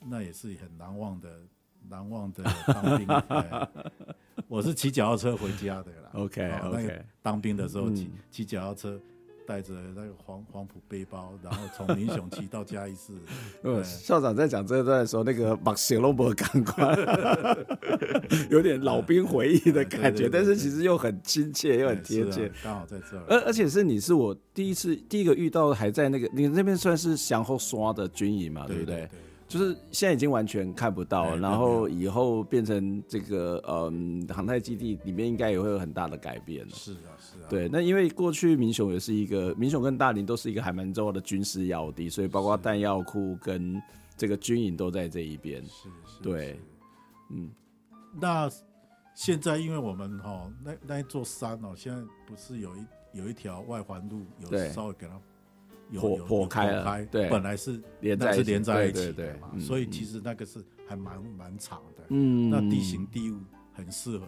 [0.00, 1.40] 那也是很难忘的，
[1.88, 3.06] 难忘的 当兵。
[4.48, 6.10] 我是骑脚踏车回家的啦。
[6.14, 9.00] OK OK，当兵的时候骑骑脚踏车。
[9.46, 13.12] 带着那个黄黄埔背包，然后从民雄骑到嘉义市。
[13.62, 16.96] 呃，校长在讲这段的时候，那个把血龙伯感官，
[18.50, 22.50] 有点老兵回忆的感觉，但是其实又很亲切，又很贴切。
[22.62, 29.08] 刚好在这儿，而而且是你是我第一次第一个遇到，还在那个你那边算是向后刷的军营嘛，对不对？
[29.52, 36.66] 就是现在已经完全看不到，然后以后变成这个嗯航太基地里面应该也会有很大的改变。
[36.70, 37.46] 是啊，是啊。
[37.50, 43.78] 对，那因为过去民雄也是一个民雄跟大林都是一个还蛮重要的军事要地，所以包括弹药库跟
[44.16, 45.62] 这个军营都在这一边。
[45.66, 46.22] 是是。
[46.22, 46.58] 对，
[47.28, 47.50] 嗯。
[48.18, 48.50] 那
[49.14, 55.20] 现在因为我们哈那那一座山哦，现在不是有一有一条外环路，有稍微给它。
[56.00, 63.38] 破破开了，对，本来是连在是连在一起的嘛，所以其实那个是还蛮蛮长的，嗯，那地形地物
[63.72, 64.26] 很适合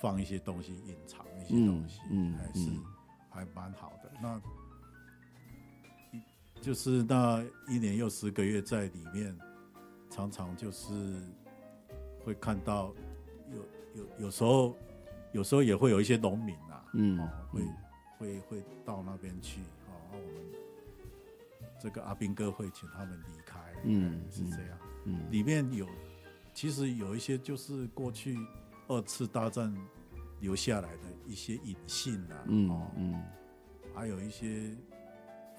[0.00, 2.68] 放一些东西，隐藏一些东西，嗯，还是
[3.30, 4.10] 还蛮好的。
[4.22, 4.40] 那
[6.60, 9.36] 就是那一年又十个月在里面，
[10.10, 10.92] 常常就是
[12.24, 12.94] 会看到
[13.50, 14.76] 有有有时候
[15.32, 17.18] 有时候也会有一些农民啊，嗯，
[17.50, 17.62] 会
[18.18, 19.60] 会会到那边去。
[21.80, 24.78] 这个阿兵哥会请他们离开，嗯，是这样。
[25.04, 25.86] 嗯，里面有
[26.54, 28.38] 其实有一些就是过去
[28.86, 29.74] 二次大战
[30.38, 33.22] 留下来的一些隐性啊，嗯哦、嗯，
[33.94, 34.76] 还有一些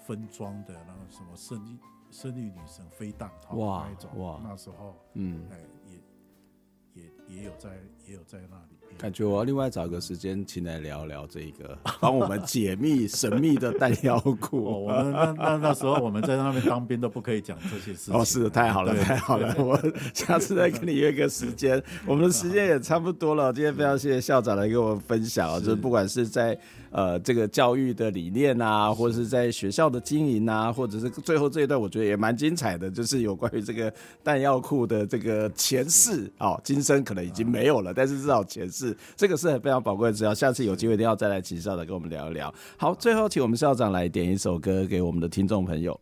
[0.05, 1.77] 分装的那个什么胜利
[2.09, 8.77] 胜利女神飞弹，哇那一种哇那时候，嗯，哎，也也也有在也有在那里。
[8.97, 14.65] 感觉我要另外找个时间请来聊聊这个，帮我们解密神秘的弹药库。
[14.65, 18.15] 哦，我们那那那时候我们在那边当兵都不可以讲这些事情。
[18.15, 19.53] 哦，是的，太好了，太好了。
[19.57, 19.77] 我
[20.13, 23.51] 下次再跟你约个时间，我们的时间也差不多了。
[23.53, 26.57] 今天非常谢谢校长来跟我们分享，就是不管是在
[26.91, 38.82] 呃这个教育的理念啊，或者是在学校的经营啊，或者是最后这一段，我觉得也蛮精彩的，就是有关于这个弹药库的这个前世哦，今生可能已经没有了，但是至少前世。
[38.87, 42.53] 是，这个是很非常宝贵的资料，下次有机会一定要再来请校长跟我们聊一聊。
[42.77, 45.97] 好，最后请我们校长来点一首歌给我们的听众朋友。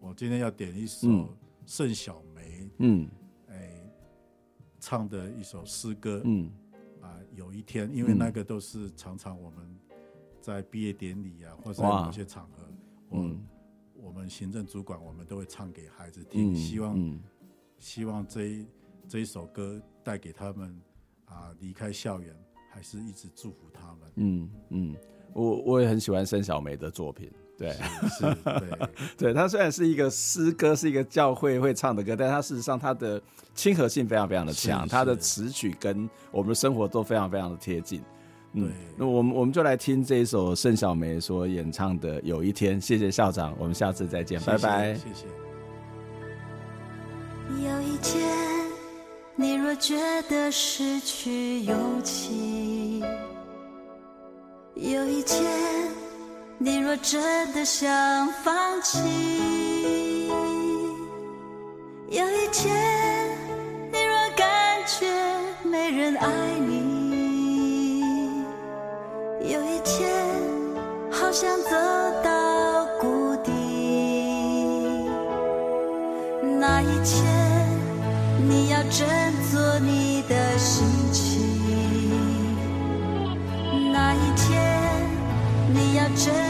[0.00, 1.08] 我今天要点一首
[1.66, 3.08] 盛小梅，嗯，
[3.48, 3.70] 哎，
[4.80, 6.50] 唱的一首诗歌，嗯，
[7.00, 9.58] 啊，有一天，因为那个都是常常我们
[10.40, 12.62] 在毕业典礼啊，或者在某些场合，
[13.12, 13.40] 嗯，
[13.94, 17.20] 我们行政主管我们都会唱给孩子听，希望，
[17.78, 18.66] 希望这一
[19.06, 20.80] 这一首歌带给他们。
[21.28, 21.52] 啊！
[21.60, 22.34] 离开校园，
[22.70, 23.98] 还是一直祝福他们。
[24.16, 24.96] 嗯嗯，
[25.32, 27.30] 我我也很喜欢盛小梅的作品。
[27.56, 29.34] 对，是，是对， 对。
[29.34, 33.20] 他虽然是一个诗歌，是一个教会会唱的歌，但他事实上他的
[33.54, 38.00] 亲和性非常非常的强，他的词曲跟我们的生活都非常非常的贴近。
[38.52, 42.80] 嗯，那我们我们就来听这一首盛小梅所演唱的《有一天》。
[42.84, 44.94] 谢谢校长，我们下次再见，谢谢拜拜。
[44.94, 45.26] 谢谢。
[47.62, 48.57] 有一天。
[49.40, 53.00] 你若觉得失去勇气，
[54.74, 55.48] 有一天，
[56.58, 57.22] 你若真
[57.52, 58.98] 的想放弃，
[62.08, 62.74] 有一天，
[63.92, 65.06] 你若感觉
[65.62, 66.26] 没人爱
[66.66, 68.42] 你，
[69.52, 70.10] 有一天，
[71.12, 71.70] 好想走
[72.24, 73.52] 到谷底，
[76.58, 77.24] 那一天，
[78.48, 79.27] 你要真。
[86.18, 86.47] 你